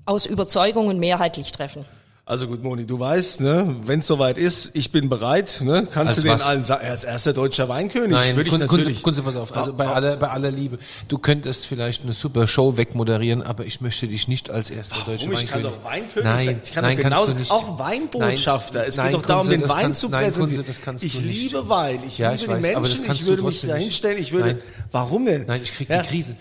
[0.06, 1.86] aus Überzeugung und mehrheitlich treffen.
[2.30, 6.10] Also gut, Moni, du weißt, ne, wenn es soweit ist, ich bin bereit, ne, kannst
[6.10, 6.42] Als du den was?
[6.42, 9.02] allen sagen, er ist erster deutscher Weinkönig, Nein, würde ich Kunze, natürlich.
[9.02, 9.56] Kunze, Kunze, pass auf.
[9.56, 10.78] Also bei aller, bei aller Liebe.
[11.08, 15.28] Du könntest vielleicht eine super Show wegmoderieren, aber ich möchte dich nicht als erster deutscher
[15.28, 15.42] Warum?
[15.42, 15.78] Ich kann Weinkönig.
[15.80, 16.62] doch Weinkönig nein, sein.
[16.66, 17.52] Ich kann nein, doch kannst genauso, du nicht.
[17.52, 18.80] auch Weinbotschafter.
[18.80, 20.76] Nein, es nein, geht doch darum, Kunze, den Wein kannst- zu nein, Kunze, präsentieren.
[20.84, 23.62] kannst ich liebe Wein, ich Ja, liebe ich die weiß, das Menschen, ich würde mich
[23.62, 24.62] da hinstellen, ich würde, Nein.
[24.92, 25.46] warum denn?
[25.48, 26.36] Nein, ich krieg die Krise.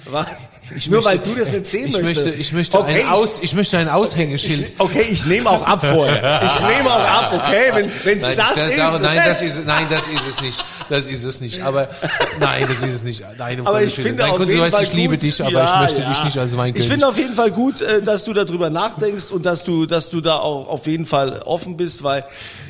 [0.75, 2.25] Ich Nur möchte- weil du das nicht sehen ich möchtest.
[2.27, 4.61] Möchte, ich möchte okay, ein Aus, ich möchte ein Aushängeschild.
[4.71, 6.43] ich, okay, ich nehme auch ab vorher.
[6.43, 9.01] Ich nehme auch ab, okay, wenn wenn's Nein, das ist.
[9.03, 10.65] nein, das ist, nein, das ist es nicht.
[10.89, 11.63] Das ist es nicht.
[11.63, 11.89] Aber
[12.41, 13.23] nein, das ist es nicht.
[13.39, 15.23] Nein, um Aber ich finde nein, auf Kunze, jeden weißt, Fall ich liebe gut.
[15.27, 16.09] dich, aber Ja, ich möchte ja.
[16.11, 16.87] dich nicht als Weinkönig.
[16.87, 20.11] Ich finde auf jeden Fall gut, äh, dass du darüber nachdenkst und dass du, dass
[20.11, 22.25] du da auch auf jeden Fall offen bist, weil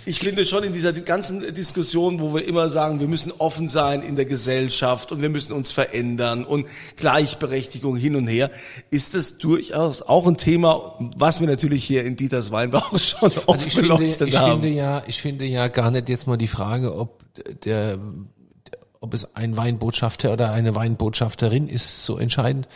[0.06, 4.02] ich finde schon in dieser ganzen Diskussion, wo wir immer sagen, wir müssen offen sein
[4.02, 6.66] in der Gesellschaft und wir müssen uns verändern und
[6.96, 8.50] Gleichberechtigung hin und her,
[8.90, 13.48] ist das durchaus auch ein Thema, was wir natürlich hier in Dieters Weinbau schon oft
[13.48, 14.62] Also ich finde, ich haben.
[14.62, 17.24] finde ja, ich finde ja gar nicht jetzt mal die Frage, ob
[17.64, 17.98] der,
[19.06, 22.68] ob es ein Weinbotschafter oder eine Weinbotschafterin ist, so entscheidend.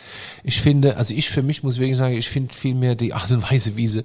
[0.43, 3.51] Ich finde, also ich für mich muss wirklich sagen, ich finde vielmehr die Art und
[3.51, 4.03] Weise, wie sie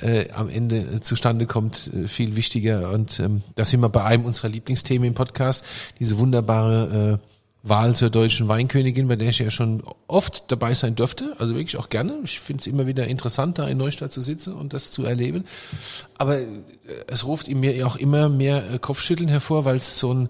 [0.00, 2.90] äh, am Ende äh, zustande kommt, äh, viel wichtiger.
[2.92, 5.64] Und ähm, da sind wir bei einem unserer Lieblingsthemen im Podcast,
[5.98, 7.34] diese wunderbare äh,
[7.66, 11.78] Wahl zur deutschen Weinkönigin, bei der ich ja schon oft dabei sein durfte, also wirklich
[11.78, 12.18] auch gerne.
[12.22, 15.46] Ich finde es immer wieder interessant, da in Neustadt zu sitzen und das zu erleben.
[16.18, 16.46] Aber äh,
[17.06, 20.28] es ruft in mir auch immer mehr äh, Kopfschütteln hervor, weil es so ein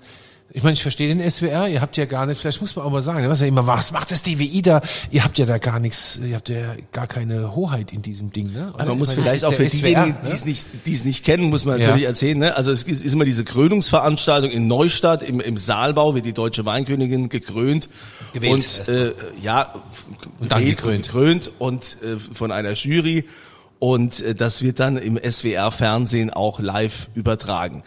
[0.50, 2.90] ich meine, ich verstehe den SWR, ihr habt ja gar nicht, vielleicht muss man auch
[2.90, 4.82] mal sagen, was ja immer, was macht das DWI da?
[5.10, 8.52] Ihr habt ja da gar nichts, ihr habt ja gar keine Hoheit in diesem Ding,
[8.52, 8.72] ne?
[8.74, 10.34] Aber man muss meine, vielleicht auch für diejenigen, SWR, die ne?
[10.34, 12.08] es nicht, die es nicht kennen, muss man natürlich Ja.
[12.08, 12.38] erzählen.
[12.38, 12.56] Ne?
[12.56, 17.28] Also es ist, immer diese Krönungsveranstaltung in Neustadt im, im Saalbau wird die deutsche Weinkönigin
[17.30, 17.88] gekrönt
[18.32, 19.74] Gewählt und äh, ja
[20.40, 20.96] Und dann gekrönt.
[20.98, 23.24] und gekrönt und äh, von einer Jury
[23.80, 27.82] und äh, das wird dann im SWR Fernsehen auch live übertragen.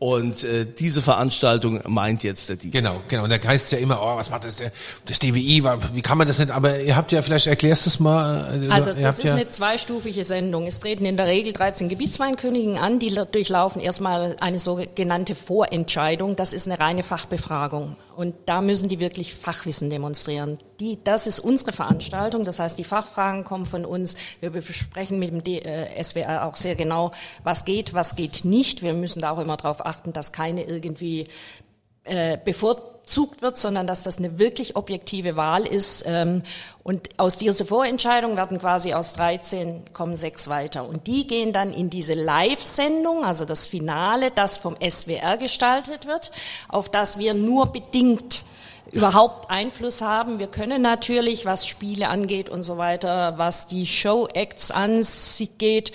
[0.00, 2.78] Und äh, diese Veranstaltung meint jetzt der Dieter.
[2.78, 3.24] Genau, genau.
[3.24, 4.70] Und da heißt ja immer, oh, was macht das der,
[5.06, 7.98] das DWI, wie kann man das nicht, aber ihr habt ja, vielleicht erklärst du es
[7.98, 8.62] mal.
[8.62, 10.68] äh, Also das ist ja, eine zweistufige Sendung.
[10.68, 16.36] Es treten in der Regel 13 Gebietsweinkönigen an, die durchlaufen erstmal eine sogenannte Vorentscheidung.
[16.36, 17.96] Das ist eine reine Fachbefragung.
[18.14, 20.58] Und da müssen die wirklich Fachwissen demonstrieren.
[20.80, 22.44] Die, das ist unsere Veranstaltung.
[22.44, 24.14] Das heißt, die Fachfragen kommen von uns.
[24.40, 27.10] Wir besprechen mit dem D, äh, SWR auch sehr genau,
[27.42, 28.82] was geht, was geht nicht.
[28.82, 31.26] Wir müssen da auch immer darauf achten, dass keine irgendwie
[32.04, 36.04] äh, bevorzugt wird, sondern dass das eine wirklich objektive Wahl ist.
[36.06, 36.42] Ähm,
[36.82, 40.88] und aus dieser Vorentscheidung werden quasi aus 13 kommen sechs weiter.
[40.88, 46.30] Und die gehen dann in diese Live-Sendung, also das Finale, das vom SWR gestaltet wird,
[46.68, 48.42] auf das wir nur bedingt
[48.92, 50.38] überhaupt Einfluss haben.
[50.38, 55.92] Wir können natürlich, was Spiele angeht und so weiter, was die Show-Acts angeht,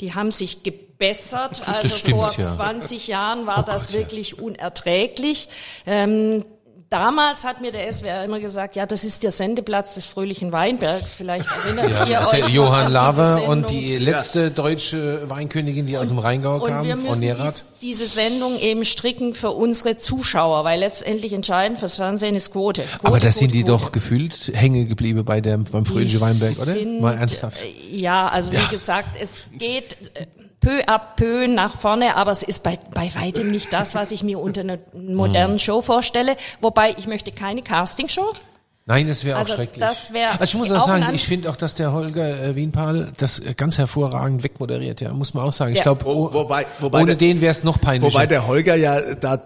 [0.00, 1.62] die haben sich gebessert.
[1.66, 2.50] Also stimmt, vor ja.
[2.50, 4.00] 20 Jahren war Oh das Gott, ja.
[4.00, 5.48] wirklich unerträglich.
[5.86, 6.44] Ähm,
[6.92, 11.14] damals hat mir der SWR immer gesagt, ja, das ist der Sendeplatz des fröhlichen Weinbergs.
[11.14, 15.96] Vielleicht erinnert ja, ihr das euch ja Johann Laver und die letzte deutsche Weinkönigin, die
[15.98, 17.54] aus dem Rheingau Und kam, wir Frau Nerath.
[17.54, 22.82] dies, diese Sendung eben stricken für unsere Zuschauer, weil letztendlich entscheidend fürs Fernsehen ist Quote.
[22.82, 23.72] Quote Aber da Quote, sind die Quote.
[23.84, 26.72] doch gefühlt hängen geblieben bei der, beim fröhlichen Weinberg, oder?
[26.72, 27.64] sind, Mal ernsthaft.
[27.64, 28.60] äh, Ja, also Ja.
[28.62, 30.26] wie gesagt, es geht äh,
[30.62, 34.22] peu à peu nach vorne, aber es ist bei, bei weitem nicht das, was ich
[34.22, 35.14] mir unter einer Hm.
[35.14, 36.36] modernen Show vorstelle.
[36.60, 38.32] Wobei ich möchte keine Castingshow.
[38.86, 39.78] Nein, das wäre Also auch schrecklich.
[39.84, 43.12] das wär also ich muss auch sagen, ich finde auch, dass der Holger äh, Wienpahl
[43.16, 45.70] das äh, ganz hervorragend wegmoderiert, ja, muss man auch sagen.
[45.72, 45.82] Ich Ja.
[45.84, 48.12] glaube, Wo- wobei- wobei ohne der- den wäre es noch peinlicher.
[48.14, 49.40] Wobei der Holger ja da,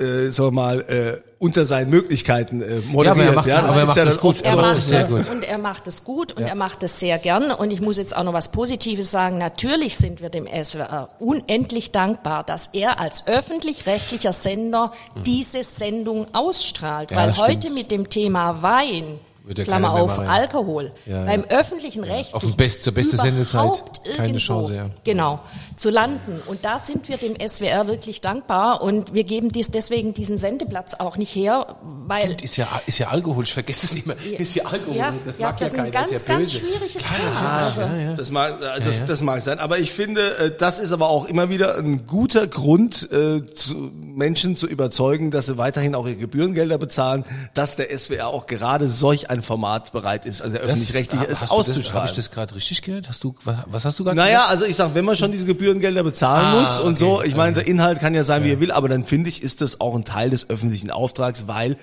[0.00, 3.46] äh, sagen wir mal, äh, unter seinen Möglichkeiten äh, moderiert.
[3.46, 4.42] Ja, aber er macht- aber er ist macht ja das gut.
[4.42, 4.90] Er macht
[5.30, 7.50] und er macht es gut und er macht es sehr gern.
[7.52, 9.38] Und ich muss jetzt auch noch was Positives sagen.
[9.38, 14.92] Natürlich sind wir dem SWR unendlich dankbar, dass er als öffentlich-rechtlicher Sender
[15.24, 17.10] diese Sendung ausstrahlt.
[17.10, 17.16] Mhm.
[17.16, 20.28] Ja, weil das heute mit dem Thema Wein, Würde Klammer mehr auf, machen.
[20.28, 21.58] Alkohol, Ja, beim ja.
[21.58, 24.90] öffentlichen Recht auf dem Best- zur beste Sendezeit überhaupt keine Chance, ja.
[25.04, 25.40] Genau,
[25.76, 26.40] zu landen.
[26.46, 30.94] Und da sind wir dem SWR wirklich dankbar und wir geben dies deswegen diesen Sendeplatz
[30.94, 34.14] auch nicht her, weil ist ja, ist ja Alkohol, ich vergesse es immer.
[34.38, 36.28] Ist ja Alkohol, ja, das ja, mag das ja ist ein keiner, ganz, das ist
[36.28, 36.58] ja ganz böse.
[36.66, 37.56] schwieriges Thema.
[37.64, 37.82] Also,
[38.16, 41.24] Das mag, äh, das, das mag sein, aber ich finde, äh, das ist aber auch
[41.26, 46.16] immer wieder ein guter Grund, äh, zu Menschen zu überzeugen, dass sie weiterhin auch ihre
[46.16, 51.28] Gebührengelder bezahlen, dass der SWR auch gerade solch ein Format bereit ist, also der öffentlich-rechtliche
[51.28, 53.08] Hast ist du das- Habe ich das gerade richtig gehört?
[53.08, 56.02] Hast du, was, hast du gerade Naja, also ich sag, wenn man schon diese Gebührengelder
[56.02, 56.98] bezahlen Ah, muss und okay.
[56.98, 59.42] so, ich meine, der Inhalt kann ja sein, wie er will, aber dann finde ich,
[59.42, 61.76] ist das auch ein Teil des öffentlichen Auftrags, weil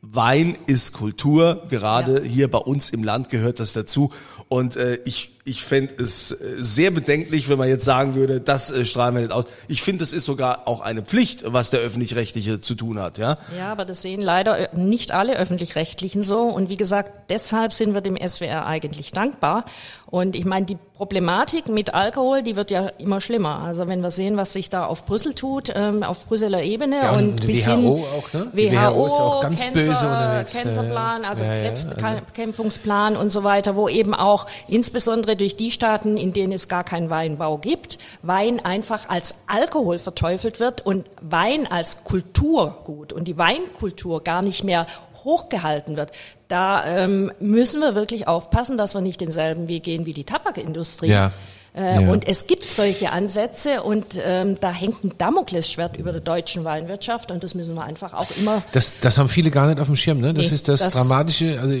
[0.00, 4.10] Wein ist Kultur, gerade hier bei uns im Land gehört das dazu.
[4.48, 8.70] Und äh, ich ich fände es äh, sehr bedenklich, wenn man jetzt sagen würde, das
[8.70, 9.46] äh, strahlen wir nicht aus.
[9.68, 13.38] Ich finde, es ist sogar auch eine Pflicht, was der Öffentlich-Rechtliche zu tun hat, ja.
[13.56, 16.42] Ja, aber das sehen leider äh, nicht alle Öffentlich-Rechtlichen so.
[16.42, 19.64] Und wie gesagt, deshalb sind wir dem SWR eigentlich dankbar.
[20.10, 23.60] Und ich meine, die Problematik mit Alkohol, die wird ja immer schlimmer.
[23.60, 27.12] Also wenn wir sehen, was sich da auf Brüssel tut, ähm, auf Brüsseler Ebene Ja,
[27.12, 28.48] und, und bis WHO hin auch, ne?
[28.52, 30.52] WHO, Die WHO ist auch ganz Cancer, böse unterwegs.
[30.54, 36.16] Cancerplan, also Ja, ja, Krebsbekämpfungsplan und so weiter, wo eben auch insbesondere durch die Staaten,
[36.16, 41.66] in denen es gar keinen Weinbau gibt, Wein einfach als Alkohol verteufelt wird und Wein
[41.66, 44.86] als Kulturgut und die Weinkultur gar nicht mehr
[45.24, 46.12] hochgehalten wird.
[46.48, 51.08] Da ähm, müssen wir wirklich aufpassen, dass wir nicht denselben Weg gehen wie die Tabakindustrie.
[51.08, 51.32] Ja.
[51.78, 52.10] Äh, Ja.
[52.10, 57.30] Und es gibt solche Ansätze und ähm, da hängt ein Damoklesschwert über der deutschen Weinwirtschaft
[57.30, 59.94] und das müssen wir einfach auch immer Das, das haben viele gar nicht auf dem
[59.96, 60.34] Schirm, ne?
[60.34, 61.74] Das Nee, ist das, das- Dramatische, also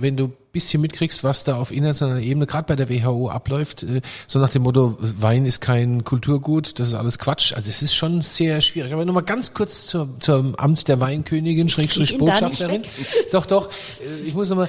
[0.00, 3.82] wenn du ein bisschen mitkriegst, was da auf internationaler Ebene, gerade bei der WHO abläuft,
[3.84, 7.52] äh, so nach dem Motto, Wein ist kein Kulturgut, das ist alles Quatsch.
[7.52, 8.92] Also es ist schon sehr schwierig.
[8.92, 12.82] Aber nochmal ganz kurz zur, zum Amt der Weinkönigin, Schrägstrich Botschafterin.
[13.32, 14.68] Doch, doch, äh, ich muss nochmal,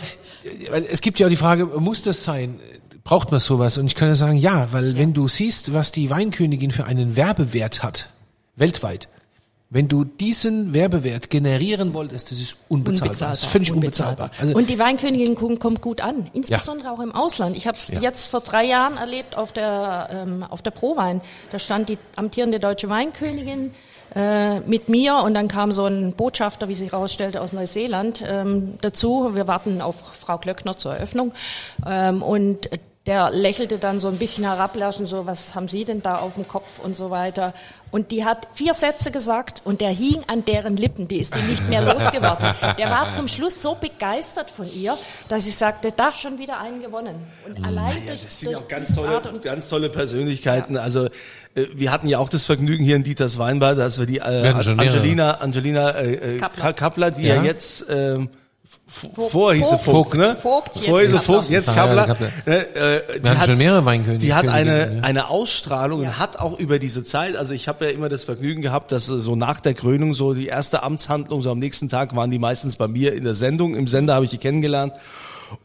[0.70, 2.60] weil es gibt ja auch die Frage, muss das sein?
[3.08, 3.78] Braucht man sowas?
[3.78, 7.16] Und ich kann ja sagen, ja, weil wenn du siehst, was die Weinkönigin für einen
[7.16, 8.10] Werbewert hat,
[8.58, 9.08] weltweit,
[9.70, 13.30] wenn du diesen Werbewert generieren wolltest, das ist unbezahlbar.
[13.30, 14.30] Das ist völlig unbezahlbar.
[14.42, 17.56] Also, und die Weinkönigin kommt gut an, insbesondere auch im Ausland.
[17.56, 18.02] Ich habe es Ja.
[18.02, 21.22] jetzt vor drei Jahren erlebt auf der ähm, auf der Prowein.
[21.52, 23.74] Da stand die amtierende deutsche Weinkönigin
[24.16, 28.74] äh, mit mir und dann kam so ein Botschafter, wie sich herausstellte, aus Neuseeland ähm,
[28.82, 29.32] dazu.
[29.34, 31.34] Wir warten auf Frau Klöckner zur Eröffnung
[31.86, 32.70] ähm, und
[33.08, 36.48] der lächelte dann so ein bisschen herablassend, so, was haben Sie denn da auf dem
[36.48, 37.54] Kopf und so weiter.
[37.90, 41.42] Und die hat vier Sätze gesagt und der hing an deren Lippen, die ist die
[41.44, 42.54] nicht mehr losgeworden.
[42.78, 44.98] Der war zum Schluss so begeistert von ihr,
[45.30, 47.16] dass ich sagte, da schon wieder einen gewonnen.
[47.46, 50.76] Und allein Ja, durch, das sind ja durch auch ganz tolle, ganz tolle Persönlichkeiten.
[50.76, 51.10] Also äh,
[51.74, 54.56] wir hatten ja auch das Vergnügen hier in Dieters Weinbar, dass wir die äh, Wir.
[54.80, 56.74] Angelina, Angelina äh, äh, Kappler.
[56.74, 57.12] Kappler.
[57.12, 57.44] die ja, Ja.
[57.44, 58.30] jetzt ähm,
[58.88, 60.36] vor hieß sie Vogt, ne?
[60.42, 61.20] Vogt, jetzt vor hieß sie.
[61.20, 62.18] Vogt, jetzt Ah, Kappler.
[62.46, 65.02] Ne, äh, die hatten schon mehrere Weinkönige- Die hat eine ja.
[65.04, 68.62] eine Ausstrahlung und hat auch über diese Zeit, also ich habe ja immer das Vergnügen
[68.62, 72.16] gehabt, dass äh, so nach der Krönung so die erste Amtshandlung, so am nächsten Tag
[72.16, 74.94] waren die meistens bei mir in der Sendung, im Sender habe ich die kennengelernt.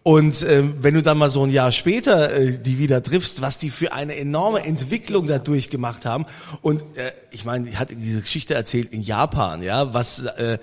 [0.03, 3.59] Und ähm, wenn du dann mal so ein Jahr später äh, die wieder triffst, was
[3.59, 6.27] die für eine enorme Entwicklung da durchgemacht haben.
[6.61, 10.59] Und äh, ich meine, die hat diese Geschichte erzählt in Japan, ja, was äh,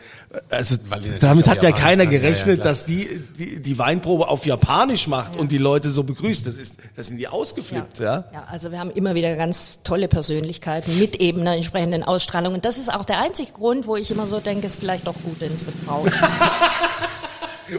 [0.50, 0.76] also
[1.20, 2.68] damit hat ja keiner kann, ja, ja, gerechnet, klar.
[2.68, 6.46] dass die, die die Weinprobe auf Japanisch macht und die Leute so begrüßt.
[6.46, 8.26] Das ist, das sind die ausgeflippt, ja.
[8.34, 12.54] Ja, also wir haben immer wieder ganz tolle Persönlichkeiten mit eben einer entsprechenden Ausstrahlung.
[12.54, 15.08] Und das ist auch der einzige Grund, wo ich immer so denke, es ist vielleicht
[15.08, 16.16] doch gut, wenn es eine Frau ist.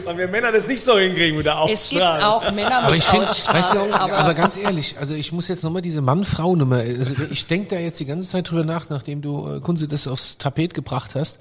[0.05, 2.23] Weil wir Männer das nicht so hinkriegen mit der Es gibt Ausstrahlung.
[2.25, 5.31] auch Männer aber mit ich finde, weißt Ausstrahlung, du, aber, aber, ganz ehrlich, also ich
[5.31, 8.89] muss jetzt nochmal diese Mann-Frau-Nummer, also ich denke da jetzt die ganze Zeit drüber nach,
[8.89, 11.39] nachdem du äh, Kunze das aufs Tapet gebracht hast.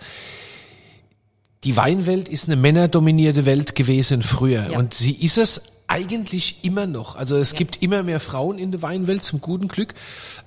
[1.64, 4.78] Die Weinwelt ist eine männerdominierte Welt gewesen früher Ja.
[4.78, 7.16] und sie ist es eigentlich immer noch.
[7.16, 9.92] Also es gibt immer mehr Frauen in der Weinwelt zum guten Glück,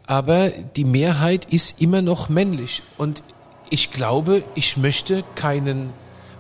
[0.08, 3.24] aber die Mehrheit ist immer noch männlich und
[3.70, 5.90] ich glaube, ich möchte keinen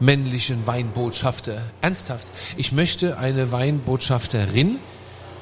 [0.04, 1.62] männlichen Weinbotschafter.
[1.82, 2.28] Ernsthaft.
[2.58, 4.80] Ich möchte eine Weinbotschafterin,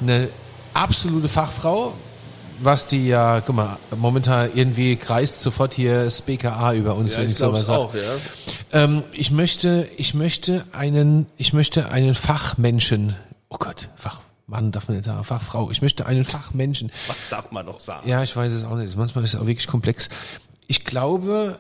[0.02, 0.30] eine
[0.74, 1.94] absolute Fachfrau,
[2.60, 7.20] was die ja, guck mal, momentan irgendwie kreist sofort hier das BKA über uns, Ja,
[7.20, 7.98] wenn ich ich sowas sage.
[7.98, 8.84] ja.
[8.84, 13.16] Ähm, ich möchte, ich möchte einen, ich möchte einen Fachmenschen.
[13.50, 15.72] Oh Gott, Fachmann darf man nicht sagen, Fachfrau.
[15.72, 16.92] Ich möchte einen Fachmenschen.
[17.08, 18.08] Was darf man noch sagen?
[18.08, 18.96] Ja, ich weiß es auch nicht.
[18.96, 20.10] Manchmal ist es auch wirklich komplex.
[20.68, 21.58] Ich glaube,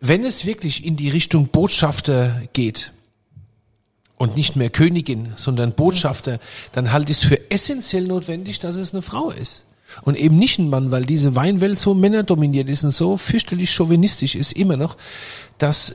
[0.00, 2.92] wenn es wirklich in die Richtung Botschafter geht
[4.16, 6.40] und nicht mehr Königin, sondern Botschafter,
[6.72, 9.64] dann halte ich es für essentiell notwendig, dass es eine Frau ist.
[10.02, 14.34] Und eben nicht ein Mann, weil diese Weinwelt so männerdominiert ist und so fürchterlich chauvinistisch
[14.34, 14.96] ist immer noch,
[15.58, 15.94] dass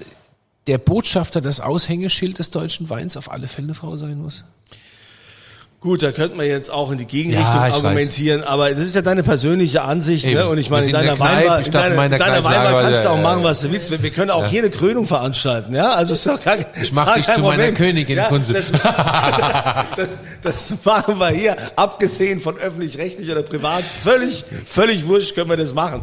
[0.68, 4.44] der Botschafter, das Aushängeschild des deutschen Weins auf alle Fälle eine Frau sein muss.
[5.82, 9.02] Gut, da könnte man jetzt auch in die Gegenrichtung Ja, argumentieren, aber das ist ja
[9.02, 10.36] deine persönliche Ansicht, Eben.
[10.36, 10.50] ne?
[10.50, 13.06] Und ich meine, in deiner Weinbar, ich in deiner, in meiner in deiner Weinbar kannst
[13.06, 13.46] du ja, auch ja, machen, ja.
[13.46, 13.90] was du willst.
[13.90, 15.94] Wir, wir können auch hier eine Krönung veranstalten, ja?
[15.94, 17.76] Also ist doch gar, Ich mach gar dich kein zu meiner Problem.
[17.76, 18.30] Königin, ja.
[18.30, 18.72] Das,
[19.96, 20.10] das,
[20.42, 25.74] das machen wir hier, abgesehen von öffentlich-rechtlich oder privat, völlig, völlig wurscht können wir das
[25.74, 26.02] machen.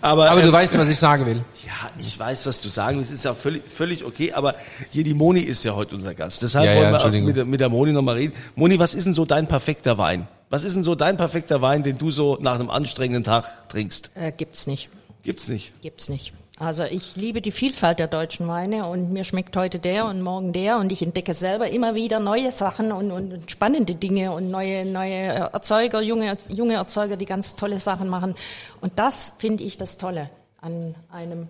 [0.00, 1.42] Aber, Aber ähm, du weißt, was ich sagen will.
[1.66, 4.54] ja, ich weiß, was du sagen willst, ist ja völlig, völlig okay, aber
[4.90, 6.42] hier die Moni ist ja heute unser Gast.
[6.42, 8.32] Deshalb Ja, ja, wollen wir mit, der- mit der Moni nochmal reden.
[8.54, 10.28] Moni, was ist denn so dein perfekter Wein?
[10.48, 14.12] Was ist denn so dein perfekter Wein, den du so nach einem anstrengenden Tag trinkst?
[14.14, 14.90] äh, gibt's nicht.
[15.24, 15.72] Gibt's nicht.
[15.82, 16.32] Gibt's nicht.
[16.58, 20.54] Also ich liebe die Vielfalt der deutschen Weine und mir schmeckt heute der und morgen
[20.54, 24.86] der und ich entdecke selber immer wieder neue Sachen und, und spannende Dinge und neue,
[24.86, 28.34] neue Erzeuger, junge, junge Erzeuger, die ganz tolle Sachen machen.
[28.80, 30.30] Und das finde ich das Tolle
[30.62, 31.48] an einem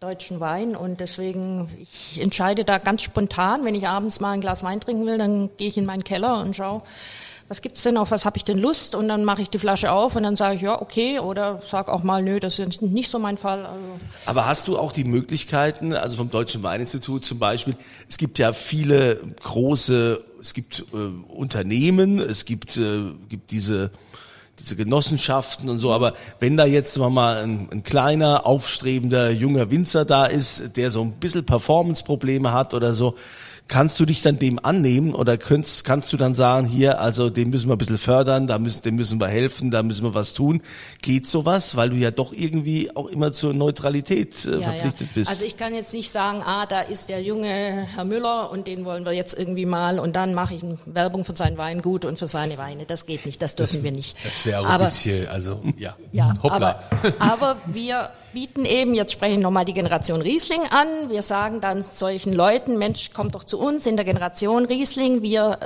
[0.00, 4.62] deutschen Wein und deswegen, ich entscheide da ganz spontan, wenn ich abends mal ein Glas
[4.62, 6.82] Wein trinken will, dann gehe ich in meinen Keller und schaue,
[7.48, 8.94] was gibt's denn, auf was habe ich denn Lust?
[8.94, 11.88] Und dann mache ich die Flasche auf und dann sage ich, ja, okay, oder sag
[11.88, 13.66] auch mal, nö, das ist nicht so mein Fall.
[13.66, 13.84] Also,
[14.26, 17.74] Aber hast du auch die Möglichkeiten, also vom Deutschen Weininstitut zum Beispiel,
[18.08, 20.96] es gibt ja viele große, es gibt äh,
[21.32, 23.90] Unternehmen, es gibt, äh, gibt diese
[24.60, 29.70] diese Genossenschaften und so, aber wenn da jetzt sagen mal ein, ein kleiner, aufstrebender, junger
[29.70, 33.14] Winzer da ist, der so ein bisschen Performance-Probleme hat oder so,
[33.68, 37.50] kannst du dich dann dem annehmen oder kannst, kannst du dann sagen, hier, also den
[37.50, 40.32] müssen wir ein bisschen fördern, da müssen, dem müssen wir helfen, da müssen wir was
[40.32, 40.62] tun.
[41.02, 45.12] Geht sowas, weil du ja doch irgendwie auch immer zur Neutralität äh, ja, verpflichtet ja.
[45.14, 45.30] bist?
[45.30, 48.86] Also ich kann jetzt nicht sagen, ah, da ist der junge Herr Müller und den
[48.86, 52.28] wollen wir jetzt irgendwie mal und dann mache ich Werbung für sein Weingut und für
[52.28, 52.86] seine Weine.
[52.86, 54.16] Das geht nicht, das dürfen wir nicht.
[54.24, 55.94] Das wäre auch ein aber, bisschen, also ja.
[56.10, 56.56] Ja, Hoppla.
[56.56, 61.60] aber, aber wir bieten eben, jetzt spreche ich nochmal die Generation Riesling an, wir sagen
[61.60, 65.58] dann solchen Leuten, Mensch, kommt doch zu uns in der Generation Riesling, wir,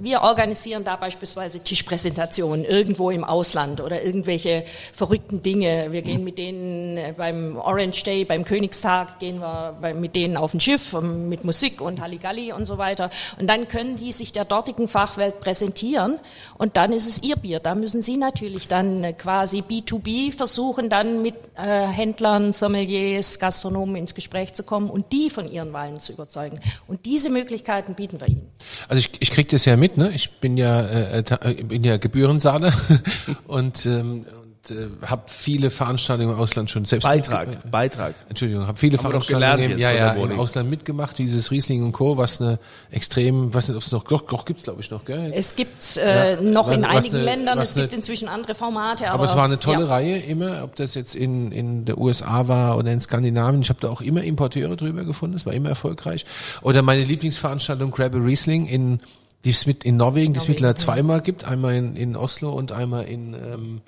[0.00, 5.88] wir organisieren da beispielsweise Tischpräsentationen irgendwo im Ausland oder irgendwelche verrückten Dinge.
[5.90, 10.54] Wir gehen mit denen äh, beim Orange Day, beim Königstag, gehen wir mit denen auf
[10.54, 13.10] ein Schiff ähm, mit Musik und Halligalli und so weiter.
[13.38, 16.18] Und dann können die sich der dortigen Fachwelt präsentieren
[16.56, 17.60] und dann ist es ihr Bier.
[17.60, 23.96] Da müssen sie natürlich dann äh, quasi B2B versuchen, dann mit äh, Händlern, Sommeliers, Gastronomen
[23.96, 26.60] ins Gespräch zu kommen und die von ihren Weinen zu überzeugen.
[26.86, 28.46] Und diese Möglichkeiten bieten wir ihnen.
[28.88, 30.10] Also ich, ich krieg das ja mit, ne?
[30.14, 32.72] Ich bin ja, äh, ta- äh, bin ja Gebührensahler
[33.46, 34.39] und, ähm, und
[34.70, 38.14] äh, habe viele Veranstaltungen im Ausland schon selbst Beitrag, mitge- Beitrag.
[38.28, 40.38] Entschuldigung, habe viele Haben Veranstaltungen gelernt im, jetzt, ja, ja, im?
[40.38, 42.58] Ausland mitgemacht, dieses Riesling und Co., was eine
[42.90, 45.32] extrem, weiß nicht, ob es noch, doch, doch gibt's glaube ich noch, gell?
[45.34, 48.54] Es gibt äh, noch in was einigen eine- Ländern, was es gibt eine- inzwischen andere
[48.54, 49.06] Formate.
[49.06, 49.90] Aber, Aber es war eine tolle ja.
[49.94, 53.62] Reihe immer, ob das jetzt in, in der USA war oder in Skandinavien.
[53.62, 56.26] Ich habe da auch immer Importeure drüber gefunden, es war immer erfolgreich.
[56.60, 59.00] Oder meine Lieblingsveranstaltung Grab a Riesling in
[59.42, 62.72] die es mit in Norwegen, die es mittlerweile zweimal gibt, einmal in, in Oslo und
[62.72, 63.80] einmal in ähm,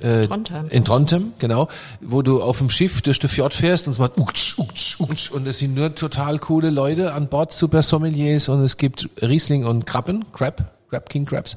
[0.00, 0.68] äh, Trondheim.
[0.68, 1.68] in Trondheim, genau,
[2.00, 5.30] wo du auf dem Schiff durch den Fjord fährst und es macht uksch, uksch, uksch,
[5.30, 9.64] und es sind nur total coole Leute an Bord, super Sommeliers und es gibt Riesling
[9.64, 11.56] und Krabben, Crab, Crab King Crabs.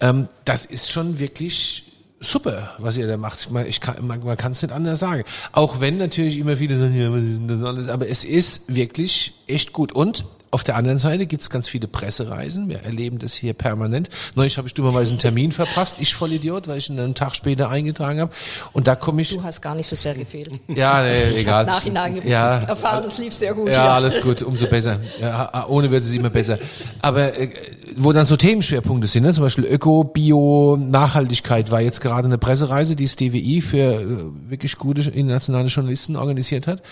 [0.00, 1.84] Ähm, das ist schon wirklich
[2.20, 3.40] super, was ihr da macht.
[3.40, 5.24] Ich meine, ich kann, man, man kann es nicht anders sagen.
[5.52, 7.88] Auch wenn natürlich immer viele sagen, ja, was ist denn das alles?
[7.88, 9.92] Aber es ist wirklich echt gut.
[9.92, 12.68] Und auf der anderen Seite gibt's ganz viele Pressereisen.
[12.68, 14.08] Wir erleben das hier permanent.
[14.34, 15.96] Neulich habe ich dummerweise einen Termin verpasst.
[16.00, 18.32] Ich voll Idiot, weil ich ihn einen Tag später eingetragen habe.
[18.72, 19.30] Und da komme ich.
[19.30, 20.50] Du hast gar nicht so sehr gefehlt.
[20.68, 21.66] Ja, nee, egal.
[21.66, 23.68] Nachhinein Ja, erfahren, es lief sehr gut.
[23.70, 25.00] ja, alles gut, umso besser.
[25.20, 26.58] Ja, ohne wird es immer besser.
[27.02, 27.50] Aber äh,
[27.96, 29.32] wo dann so Themenschwerpunkte sind, ne?
[29.32, 34.06] zum Beispiel Öko, Bio, Nachhaltigkeit, war jetzt gerade eine Pressereise, die das DWI für äh,
[34.48, 36.82] wirklich gute internationale Journalisten organisiert hat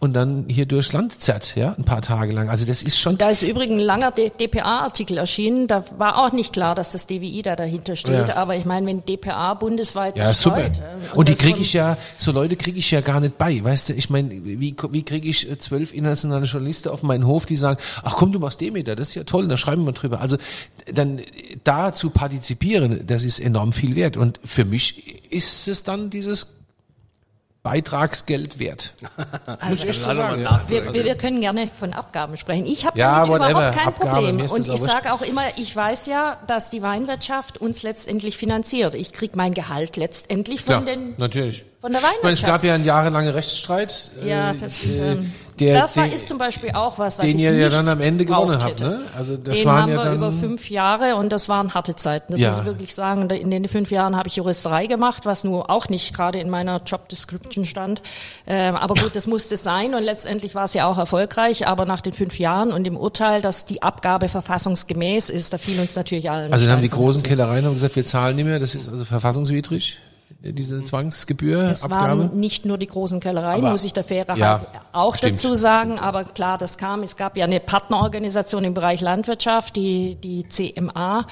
[0.00, 2.48] und dann hier durchs Land zerrt, ja, ein paar Tage lang.
[2.48, 5.66] Also das ist schon Da ist übrigens ein langer DPA-Artikel erschienen.
[5.66, 8.28] Da war auch nicht klar, dass das DWI da dahinter steht.
[8.28, 8.36] Ja.
[8.36, 10.64] Aber ich meine, wenn DPA bundesweit Ja, super.
[10.64, 10.70] äh,
[11.14, 13.90] Und, die das kriege ich ja, so Leute kriege ich ja gar nicht bei, weißt
[13.90, 13.92] du?
[13.94, 17.80] Ich meine, wie, wie kriege ich äh, zwölf internationale Journalisten auf meinen Hof, die sagen,
[18.02, 20.20] ach komm, du machst Demeter, das ist ja toll, da schreiben wir drüber.
[20.20, 20.36] Also
[20.92, 21.20] dann
[21.64, 24.16] da zu partizipieren, das ist enorm viel wert.
[24.16, 26.55] Und für mich ist es dann dieses
[27.66, 28.94] Beitragsgeld wert.
[29.68, 30.46] Muss ich echt so Also, sagen.
[30.68, 32.64] Wir, wir, wir können gerne von Abgaben sprechen.
[32.64, 34.40] Ich habe Ja, damit überhaupt kein Abgabe, Problem.
[34.48, 38.94] Und ich sage auch immer, ich weiß ja, dass die Weinwirtschaft uns letztendlich finanziert.
[38.94, 41.64] Ich krieg mein Gehalt letztendlich von Ja, den natürlich.
[41.80, 44.10] Von der Ich meine, es gab ja einen jahrelangen Rechtsstreit.
[44.24, 47.38] ja, äh, das, äh, ähm, der- das war, ist zum Beispiel auch was, was den
[47.38, 49.02] ich ihr ja dann am Ende gewonnen habt, ne?
[49.16, 51.96] Also das den waren haben ja wir dann über fünf Jahre und das waren harte
[51.96, 52.32] Zeiten.
[52.32, 52.50] Das Ja.
[52.50, 53.30] muss ich wirklich sagen.
[53.30, 56.82] In den fünf Jahren habe ich Juristerei gemacht, was nur auch nicht gerade in meiner
[56.84, 58.02] Job Description stand.
[58.46, 61.66] Ähm, aber gut, das musste sein und letztendlich war es ja auch erfolgreich.
[61.66, 65.80] Aber nach den fünf Jahren und dem Urteil, dass die Abgabe verfassungsgemäß ist, da fiel
[65.80, 66.52] uns natürlich allen.
[66.52, 67.22] Also dann haben die großen.
[67.22, 69.98] Kellereien haben gesagt, wir zahlen nicht mehr, das ist also verfassungswidrig,
[70.52, 72.02] diese Zwangsgebühr, Es Abgabe.
[72.30, 75.34] waren nicht nur die großen Kellereien, Aber- muss ich der Faire Ja, halt auch stimmt.
[75.34, 75.98] dazu sagen.
[75.98, 77.02] Aber klar, das kam.
[77.02, 81.26] Es gab ja eine Partnerorganisation im Bereich Landwirtschaft, die, die CMA.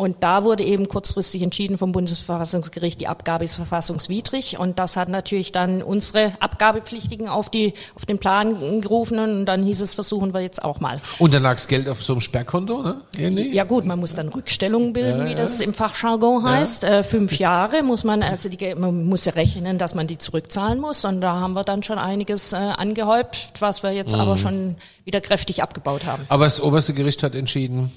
[0.00, 4.58] Und da wurde eben kurzfristig entschieden vom Bundesverfassungsgericht, die Abgabe ist verfassungswidrig.
[4.58, 9.18] Und das hat natürlich dann unsere Abgabepflichtigen auf, die, auf den Plan gerufen.
[9.18, 11.02] Und dann hieß es, versuchen wir jetzt auch mal.
[11.18, 13.02] Und dann lag's Geld auf so einem Sperrkonto, ne?
[13.18, 13.52] Ähnlich?
[13.52, 16.84] Ja gut, man muss dann Rückstellungen bilden, wie das im Fachjargon heißt.
[16.84, 20.80] Äh, fünf Jahre muss man, also die, man muss ja rechnen, dass man die zurückzahlen
[20.80, 21.04] muss.
[21.04, 25.20] Und da haben wir dann schon einiges äh, angehäuft, was wir jetzt aber schon wieder
[25.20, 26.24] kräftig abgebaut haben.
[26.28, 27.92] Aber das oberste Gericht hat entschieden,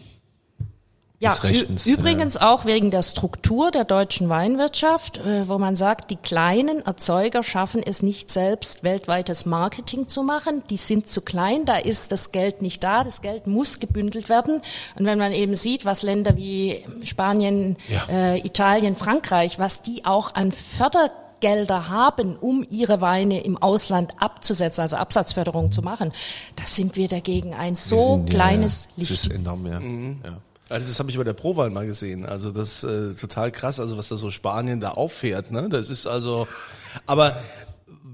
[1.23, 6.11] Ja, des Rechtens, übrigens auch wegen der Struktur der deutschen Weinwirtschaft, äh, wo man sagt,
[6.11, 10.63] die kleinen Erzeuger schaffen es nicht selbst, weltweites Marketing zu machen.
[10.69, 14.61] Die sind zu klein, da ist das Geld nicht da, das Geld muss gebündelt werden.
[14.99, 18.05] Und wenn man eben sieht, was Länder wie Spanien, Ja.
[18.09, 24.81] äh, Italien, Frankreich, was die auch an Fördergelder haben, um ihre Weine im Ausland abzusetzen,
[24.81, 26.11] also Absatzförderung zu machen,
[26.55, 29.35] da sind wir dagegen ein so ja, kleines ja, Das ist Licht.
[29.35, 29.79] enorm, ja.
[29.79, 30.21] Mhm.
[30.23, 30.37] ja.
[30.69, 32.25] Also das habe ich bei der Prowahl mal gesehen.
[32.25, 35.51] Also das äh, total krass, also was da so Spanien da auffährt.
[35.51, 35.69] Ne?
[35.69, 36.47] Das ist also.
[37.05, 37.37] Aber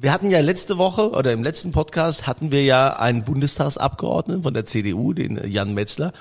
[0.02, 4.54] wir hatten ja letzte Woche oder im letzten Podcast hatten wir ja einen Bundestagsabgeordneten von
[4.54, 6.14] der CDU, den Jan Metzler.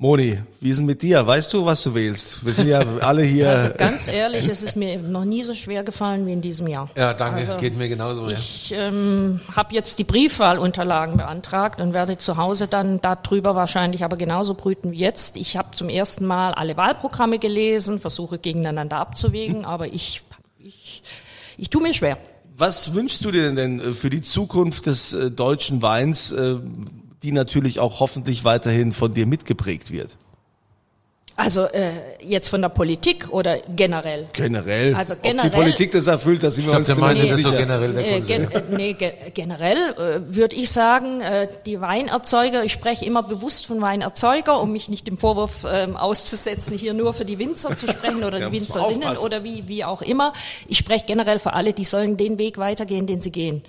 [0.00, 1.26] Moni, wie ist denn mit dir?
[1.26, 2.46] Weißt du, was du wählst?
[2.46, 3.50] Wir sind ja alle hier.
[3.50, 6.88] Also ganz ehrlich, es ist mir noch nie so schwer gefallen wie in diesem Jahr.
[6.96, 8.38] Ja, danke, Also, geht mir genauso, ja.
[8.38, 14.16] Ich ähm, habe jetzt die Briefwahlunterlagen beantragt und werde zu Hause dann darüber wahrscheinlich aber
[14.16, 15.36] genauso brüten wie jetzt.
[15.36, 20.22] Ich habe zum ersten Mal alle Wahlprogramme gelesen, versuche gegeneinander abzuwägen, aber ich,
[20.60, 21.02] ich,
[21.56, 22.18] ich tue mir schwer.
[22.56, 26.54] Was wünschst du dir denn äh, für die Zukunft des äh, deutschen Weins, äh,
[27.22, 30.16] die natürlich auch hoffentlich weiterhin von dir mitgeprägt wird?
[31.40, 34.26] Also äh, jetzt von der Politik oder generell?
[34.32, 34.96] Generell.
[34.96, 37.00] Also Ob die generell- Politik das erfüllt, da sind wir Ich glaube, uns der nicht
[37.04, 37.58] meinte so das so sicher.
[37.62, 42.64] generell der Äh, gen, äh, nee, ge generell äh, würde ich sagen, äh, die Weinerzeuger,
[42.64, 47.14] ich spreche immer bewusst von Weinerzeuger, um mich nicht dem Vorwurf ähm, auszusetzen, hier nur
[47.14, 50.32] für die Winzer zu sprechen oder Ja, die Winzerinnen oder wie, wie auch immer.
[50.66, 53.62] Ich spreche generell für alle, die sollen den Weg weitergehen, den sie gehen.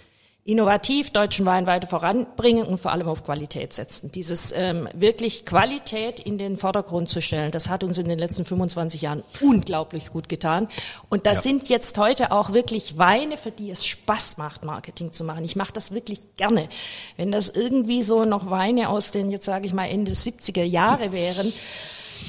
[0.46, 4.12] Innovativ deutschen Wein weiter voranbringen und vor allem auf Qualität setzen.
[4.12, 8.46] Dieses ähm, wirklich Qualität in den Vordergrund zu stellen, das hat uns in den letzten
[8.46, 10.68] 25 Jahren unglaublich gut getan.
[11.10, 15.24] Und das sind jetzt heute auch wirklich Weine, für die es Spaß macht, Marketing zu
[15.24, 15.44] machen.
[15.44, 16.70] Ich mache das wirklich gerne.
[17.16, 21.12] Wenn das irgendwie so noch Weine aus den, jetzt sage ich mal, Ende 70er Jahre
[21.12, 21.54] wären,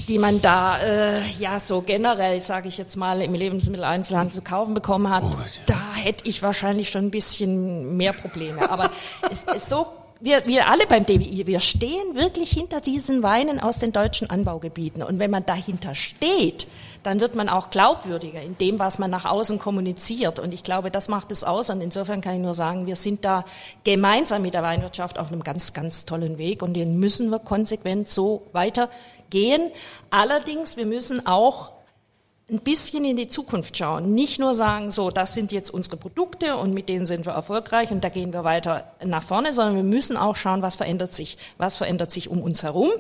[0.09, 4.75] die man da äh, ja so generell, sage ich jetzt mal, im Lebensmitteleinzelhandel zu kaufen
[4.75, 5.25] bekommen hat,
[5.67, 8.71] da hätte ich wahrscheinlich schon ein bisschen mehr Probleme.
[8.71, 8.91] Aber
[9.31, 9.87] es ist so,
[10.21, 15.03] wir, wir alle beim DWI, wir stehen wirklich hinter diesen Weinen aus den deutschen Anbaugebieten.
[15.03, 16.67] Und wenn man dahinter steht,
[17.03, 20.39] dann wird man auch glaubwürdiger in dem, was man nach außen kommuniziert.
[20.39, 21.71] Und ich glaube, das macht es aus.
[21.71, 23.45] Und insofern kann ich nur sagen, wir sind da
[23.85, 26.63] gemeinsam mit der Weinwirtschaft auf einem ganz, ganz tollen Weg.
[26.63, 29.71] Und den müssen wir konsequent so weitergehen.
[30.11, 31.73] Allerdings, wir müssen auch
[32.51, 34.13] ein bisschen in die Zukunft schauen.
[34.13, 37.91] Nicht nur sagen, so, das sind jetzt unsere Produkte und mit denen sind wir erfolgreich
[37.91, 41.39] und da gehen wir weiter nach vorne, sondern wir müssen auch schauen, was verändert sich.
[41.59, 42.91] Was verändert sich um uns herum?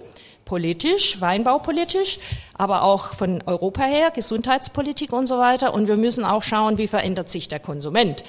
[0.45, 2.19] Politisch, weinbaupolitisch,
[2.55, 5.75] aber auch von Europa her, Gesundheitspolitik und so weiter.
[5.75, 8.25] Und wir müssen auch schauen, wie verändert sich der Konsument.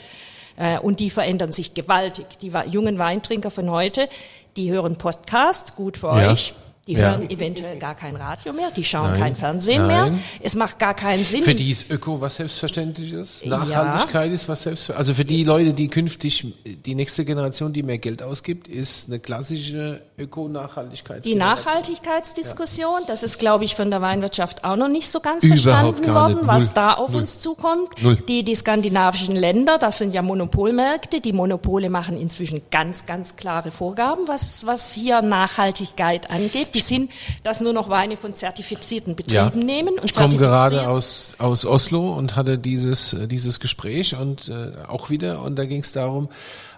[0.57, 2.25] Äh, Und die verändern sich gewaltig.
[2.41, 4.09] Die jungen Weintrinker von heute,
[4.57, 6.31] die hören Podcast, gut für Ja.
[6.31, 6.53] euch.
[6.87, 7.11] Die Ja.
[7.11, 9.19] hören eventuell gar kein Radio mehr, die schauen Nein.
[9.19, 10.13] kein Fernsehen Nein.
[10.13, 10.19] mehr.
[10.41, 11.43] Es macht gar keinen Sinn.
[11.43, 13.45] Für die ist Öko was selbstverständlich ist.
[13.45, 13.59] Ja.
[13.59, 16.45] Nachhaltigkeit ist was selbstverständlich Also für die Leute, die künftig,
[16.85, 21.23] die nächste Generation, die mehr Geld ausgibt, ist eine klassische Öko-Nachhaltigkeit.
[21.23, 25.61] Die Nachhaltigkeitsdiskussion, das ist, glaube ich, von der Weinwirtschaft auch noch nicht so ganz Überhaupt
[25.99, 26.47] verstanden worden, nicht.
[26.47, 26.71] was Null.
[26.75, 27.21] da auf Null.
[27.21, 28.01] uns zukommt.
[28.01, 28.15] Null.
[28.27, 31.21] Die, die skandinavischen Länder, das sind ja Monopolmärkte.
[31.21, 37.09] Die Monopole machen inzwischen ganz, ganz klare Vorgaben, was, was hier Nachhaltigkeit angeht, bis hin,
[37.43, 42.13] dass nur noch Weine von zertifizierten Betrieben nehmen und ich komme gerade aus, aus Oslo
[42.13, 46.29] und hatte dieses, äh, dieses Gespräch und äh, auch wieder und da ging es darum,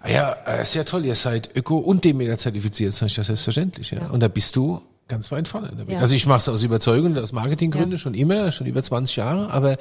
[0.01, 3.27] ah ja, äh, ist ja toll, ihr seid Öko und Demeter zertifiziert, sag ich das
[3.27, 3.91] selbstverständlich.
[3.91, 4.07] Ja.
[4.07, 5.69] Und da bist du ganz weit vorne.
[5.69, 5.89] damit.
[5.95, 5.99] Ja.
[5.99, 7.97] Also ich mache es aus Überzeugung aus Marketinggründen Ja.
[7.97, 9.77] schon immer, schon über 20 Jahre, aber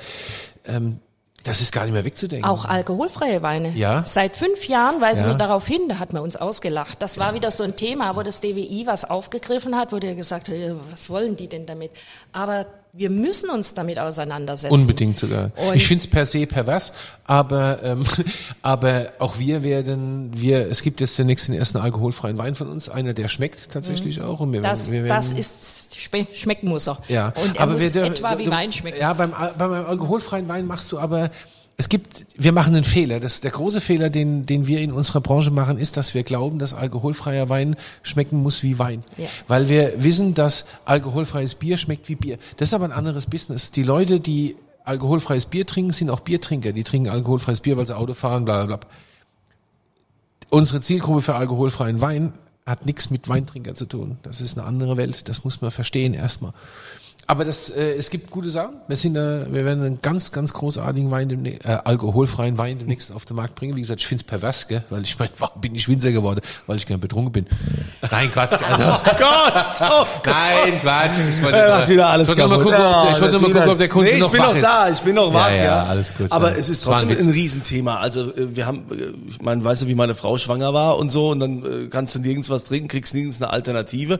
[0.67, 0.99] ähm,
[1.45, 2.49] das ist gar nicht mehr wegzudenken.
[2.49, 3.70] Auch alkoholfreie Weine.
[3.70, 4.05] Ja.
[4.05, 5.28] Seit fünf Jahren weisen Ja.
[5.30, 7.03] wir darauf hin, da hat man uns ausgelacht.
[7.03, 10.49] Das war wieder so ein Thema, wo das DWI was aufgegriffen hat, wo der gesagt
[10.49, 11.90] hat, ja, was wollen die denn damit?
[12.32, 14.72] Aber wir müssen uns damit auseinandersetzen.
[14.74, 15.51] Unbedingt sogar.
[15.57, 16.93] Und- ich finde es per se pervers,
[17.24, 18.05] aber ähm,
[18.62, 22.88] aber auch wir werden, wir, es gibt jetzt demnächst den ersten alkoholfreien Wein von uns,
[22.90, 24.40] einer, der schmeckt tatsächlich auch.
[24.40, 24.64] Und wir Mhm.
[24.64, 26.99] Das, werden, wir das werden, ist, schme- schmecken muss er.
[27.09, 29.01] ja, Und er aber muss wir etwa wie Wein schmecken.
[29.01, 31.30] Ja, beim, beim alkoholfreien Wein machst du aber
[31.77, 33.18] es gibt, wir machen einen Fehler.
[33.18, 36.59] Das, der große Fehler, den, den wir in unserer Branche machen, ist, dass wir glauben,
[36.59, 39.03] dass alkoholfreier Wein schmecken muss wie Wein.
[39.16, 39.27] Ja.
[39.49, 42.39] Weil wir wissen, dass alkoholfreies Bier schmeckt wie Bier.
[42.57, 43.70] Das ist aber ein anderes Business.
[43.70, 46.73] Die Leute, die alkoholfreies Bier trinken, sind auch Biertrinker.
[46.73, 48.89] Die trinken alkoholfreies Bier, weil sie Auto fahren, bla bla bla.
[50.51, 52.35] Unsere Zielgruppe für alkoholfreien Wein
[52.66, 54.18] hat nichts mit Weintrinker zu tun.
[54.23, 55.29] Das ist eine andere Welt.
[55.29, 56.53] Das muss man verstehen erstmal.
[57.27, 58.75] Aber das, äh, es gibt gute Sachen.
[58.89, 63.12] Wir sind, äh, wir werden einen ganz, ganz großartigen Wein, demnächst, äh, alkoholfreien Wein demnächst
[63.12, 63.77] auf den Markt bringen.
[63.77, 64.83] Wie gesagt, ich find's pervers, gell?
[64.91, 66.41] weil ich meine, warum bin ich Winzer geworden?
[66.66, 67.47] Weil ich gern betrunken bin.
[68.11, 68.61] Nein, Quatsch.
[68.62, 68.85] Also,
[69.18, 69.91] Gott!
[69.91, 71.12] Oh nein, Quatsch.
[71.31, 72.64] Ich wollte, Er macht wieder alles ich wollte kaputt.
[72.64, 74.41] gucken, ob der, ich wollte nur mal gucken, ob der Kunde nee, ich noch bin
[74.41, 74.62] wach noch ist.
[74.64, 75.64] da, ich bin noch wach, Ja, ja.
[75.64, 76.33] ja, alles gut.
[76.33, 76.57] Aber Ja.
[76.57, 77.31] es ist trotzdem ein.
[77.31, 77.99] Riesenthema.
[77.99, 81.11] Also äh, wir haben, äh, ich meine, weißt du, wie meine Frau schwanger war und
[81.11, 84.18] so und dann äh, kannst du nirgends was trinken, kriegst nirgends eine Alternative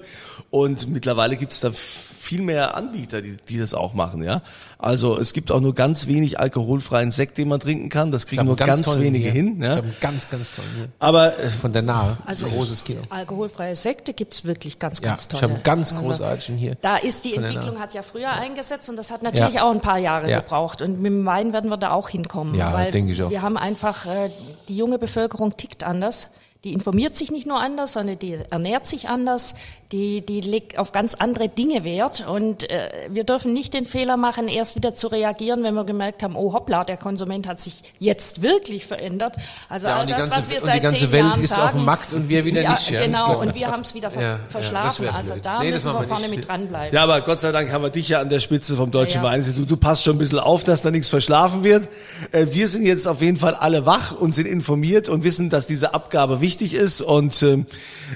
[0.51, 4.43] und mittlerweile gibt es da viel mehr Anbieter, die, die das auch machen, ja.
[4.79, 8.11] Also es gibt auch nur ganz wenig alkoholfreien Sekt, den man trinken kann.
[8.13, 9.33] Das Ich kriegen nur ganz, tollen wenige hier.
[9.33, 9.81] hin, Ich ja.
[10.01, 10.89] ganz, ganz tollen hier.
[10.99, 12.17] Aber äh, Von der Nahe.
[12.27, 13.01] Also großes Kino.
[13.11, 15.43] alkoholfreie Sekte gibt's wirklich ganz, Ja, ganz ich tolle.
[15.43, 16.77] habe ganz Also, großartigen hier.
[16.81, 19.65] Da ist die Entwicklung hat ja früher eingesetzt und das hat natürlich Ja.
[19.65, 20.41] auch ein paar Jahre Ja.
[20.41, 20.83] gebraucht.
[20.83, 22.55] Und mit dem Wein werden wir da auch hinkommen.
[22.55, 23.31] Ja, weil denke ich auch.
[23.31, 24.31] Wir haben einfach, äh,
[24.69, 26.29] die junge Bevölkerung tickt anders.
[26.65, 29.55] Die informiert sich nicht nur anders, sondern die ernährt sich anders.
[29.93, 32.27] Die, die legt auf ganz andere Dinge Wert.
[32.27, 36.23] Und äh, wir dürfen nicht den Fehler machen, erst wieder zu reagieren, wenn wir gemerkt
[36.23, 39.35] haben, oh hoppla, der Konsument hat sich jetzt wirklich verändert.
[39.69, 41.49] Also Ja, all das, ganze, was wir und seit die ganze zehn Welt Jahren ist
[41.51, 42.91] sagen, auf dem Markt und wir wieder ja, nicht.
[42.91, 43.39] Ja, Genau, klar.
[43.41, 45.05] und wir haben es wieder ver Ja, ja, verschlafen.
[45.05, 45.45] wär also blöd.
[45.47, 46.37] da Nee, müssen wir vorne nicht.
[46.37, 46.95] mit dranbleiben.
[46.95, 49.25] Ja, aber Gott sei Dank haben wir dich ja an der Spitze vom Deutschen Ja,
[49.29, 49.31] ja.
[49.33, 49.71] Weininstitut.
[49.71, 51.89] Du passt schon ein bisschen auf, dass da nichts verschlafen wird.
[52.33, 55.67] Äh, Wir sind jetzt auf jeden Fall alle wach und sind informiert und wissen, dass
[55.67, 57.03] diese Abgabe wichtig ist.
[57.03, 57.67] Und ähm,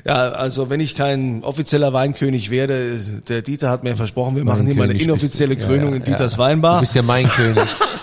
[0.07, 2.96] ja, also wenn ich kein offizieller Weinkönig werde,
[3.28, 5.56] der Dieter hat mir versprochen, wir machen hier mal eine König inoffizielle.
[5.56, 6.38] Krönung Ja, in ja, Dieters ja.
[6.38, 6.74] Weinbar.
[6.76, 7.56] Du bist ja mein König.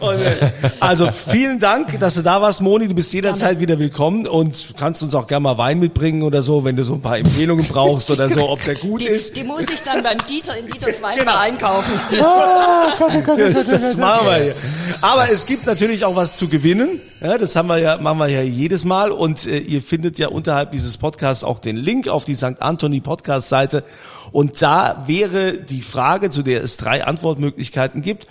[0.00, 0.50] Und, äh,
[0.80, 2.88] also vielen Dank, dass du da warst, Moni.
[2.88, 6.64] Du bist jederzeit wieder willkommen und kannst uns auch gerne mal Wein mitbringen oder so,
[6.64, 9.36] wenn du so ein paar Empfehlungen brauchst oder so, ob der gut Die, ist.
[9.36, 11.36] die muss ich dann beim Dieter in Dieters Weinbar Genau.
[11.38, 11.92] einkaufen.
[12.10, 14.54] Das machen wir hier.
[15.02, 17.00] Aber es gibt natürlich auch was zu gewinnen.
[17.20, 19.10] Ja, das haben wir ja, machen wir ja jedes Mal.
[19.12, 22.60] Und äh, ihr findet ja unterhalb dieses Podcasts auch den Link auf die St.
[22.60, 23.84] Anthony Podcast Seite.
[24.32, 28.26] Und da wäre die Frage, zu der es drei Antwortmöglichkeiten gibt.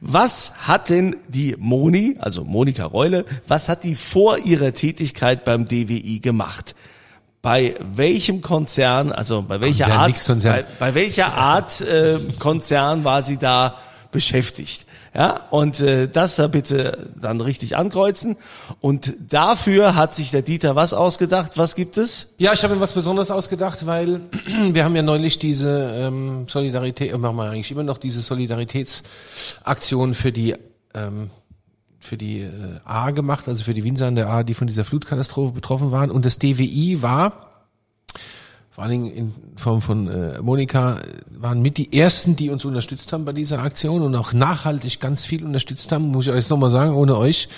[0.00, 5.66] Was hat denn die Moni, also Monika Reule, was hat die vor ihrer Tätigkeit beim
[5.66, 6.74] DWI gemacht?
[7.42, 13.22] Bei welchem Konzern, also bei welcher Konzern, Art, bei, bei welcher Art äh, Konzern war
[13.22, 13.78] sie da
[14.12, 14.86] beschäftigt?
[15.12, 18.36] Ja, und äh, das da bitte dann richtig ankreuzen.
[18.80, 21.58] Und dafür hat sich der Dieter was ausgedacht?
[21.58, 22.28] Was gibt es?
[22.38, 24.20] Ja, ich habe mir was Besonderes ausgedacht, weil
[24.72, 30.14] wir haben ja neulich diese ähm, Solidarität, äh, machen wir eigentlich immer noch diese Solidaritätsaktion
[30.14, 30.54] für die
[30.94, 31.30] ähm,
[31.98, 32.48] für die äh,
[32.84, 36.10] A gemacht, also für die Winzer an der A, die von dieser Flutkatastrophe betroffen waren.
[36.10, 37.49] Und das DWI war
[38.80, 41.00] vor allen Dingen in Form von äh, Monika,
[41.38, 45.26] waren mit die ersten, die uns unterstützt haben bei dieser Aktion und auch nachhaltig ganz
[45.26, 47.50] viel unterstützt haben, muss ich euch nochmal sagen, ohne euch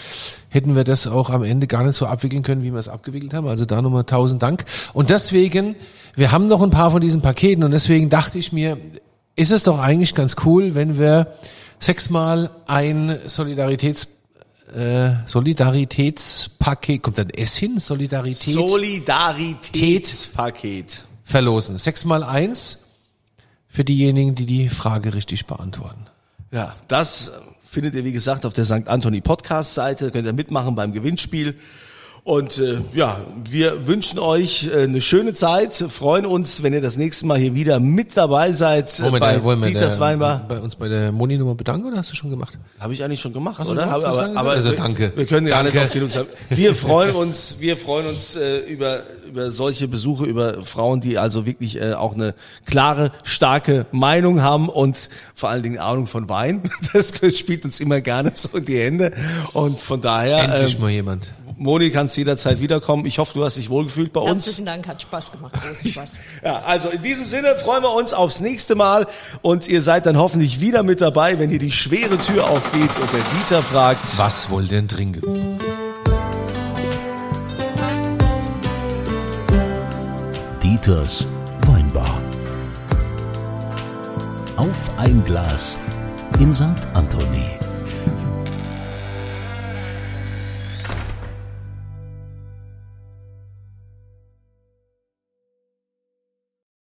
[0.49, 3.35] hätten wir das auch am Ende gar nicht so abwickeln können, wie wir es abgewickelt
[3.35, 3.47] haben.
[3.47, 4.65] Also da nochmal tausend Dank.
[4.95, 5.77] Und deswegen,
[6.17, 8.77] wir haben noch ein paar von diesen Paketen und deswegen dachte ich mir,
[9.37, 11.35] ist es doch eigentlich ganz cool, wenn wir
[11.79, 14.09] sechsmal ein Solidaritäts
[14.75, 17.79] äh, Solidaritätspaket, kommt ein S hin?
[17.79, 18.55] Solidarität?
[18.55, 21.05] Solidaritätspaket.
[21.33, 21.79] Verlosen.
[21.79, 22.85] Sechs mal eins
[23.67, 26.07] für diejenigen, die die Frage richtig beantworten.
[26.53, 27.33] Ja, das
[27.67, 28.87] findet ihr, wie gesagt, auf der St.
[28.87, 30.11] Anthony Podcast Seite.
[30.11, 31.59] Könnt ihr mitmachen beim Gewinnspiel.
[32.25, 33.17] Und äh, ja,
[33.51, 37.57] wir wünschen euch äh, eine schöne Zeit, freuen uns, wenn ihr das nächste Mal hier
[37.57, 40.45] wieder mit dabei seid äh, wir, bei wollen wir Dieters da, Weinbar.
[40.47, 42.61] bei uns bei der Moni-Nummer bedanken oder hast du schon gemacht?
[42.79, 43.87] Habe ich eigentlich schon gemacht, Hast oder?
[43.87, 44.05] gemacht?
[44.05, 44.51] Aber, aber?
[44.53, 45.13] Also wir, danke.
[45.17, 46.29] wir können gar nicht oft genug sagen.
[46.49, 49.03] Wir freuen uns, wir freuen uns äh, über
[49.33, 52.35] über solche Besuche, über Frauen, die also wirklich äh, auch eine
[52.67, 56.63] klare, starke Meinung haben und vor allen Dingen Ahnung von Wein.
[56.93, 59.13] Das spielt uns immer gerne so in die Hände
[59.55, 60.45] und von daher.
[60.45, 61.33] Endlich ähm, mal jemand.
[61.63, 63.07] Moni, kannst jederzeit wiederkommen.
[63.07, 64.47] Ich hoffe, du hast dich wohlgefühlt bei uns.
[64.47, 66.19] Herzlichen Dank, hat Spaß gemacht, großen Spaß.
[66.45, 69.07] Ja, also in diesem Sinne freuen wir uns aufs nächste Mal
[69.43, 73.13] und ihr seid dann hoffentlich wieder mit dabei, wenn hier die schwere Tür aufgeht und
[73.13, 74.19] der Dieter fragt.
[74.19, 75.59] Was wollt ihr denn trinken?
[80.63, 81.27] Dieters
[81.67, 82.19] Weinbar.
[84.57, 85.79] Auf ein Glas
[86.41, 86.65] in St.
[86.95, 87.47] Anthony.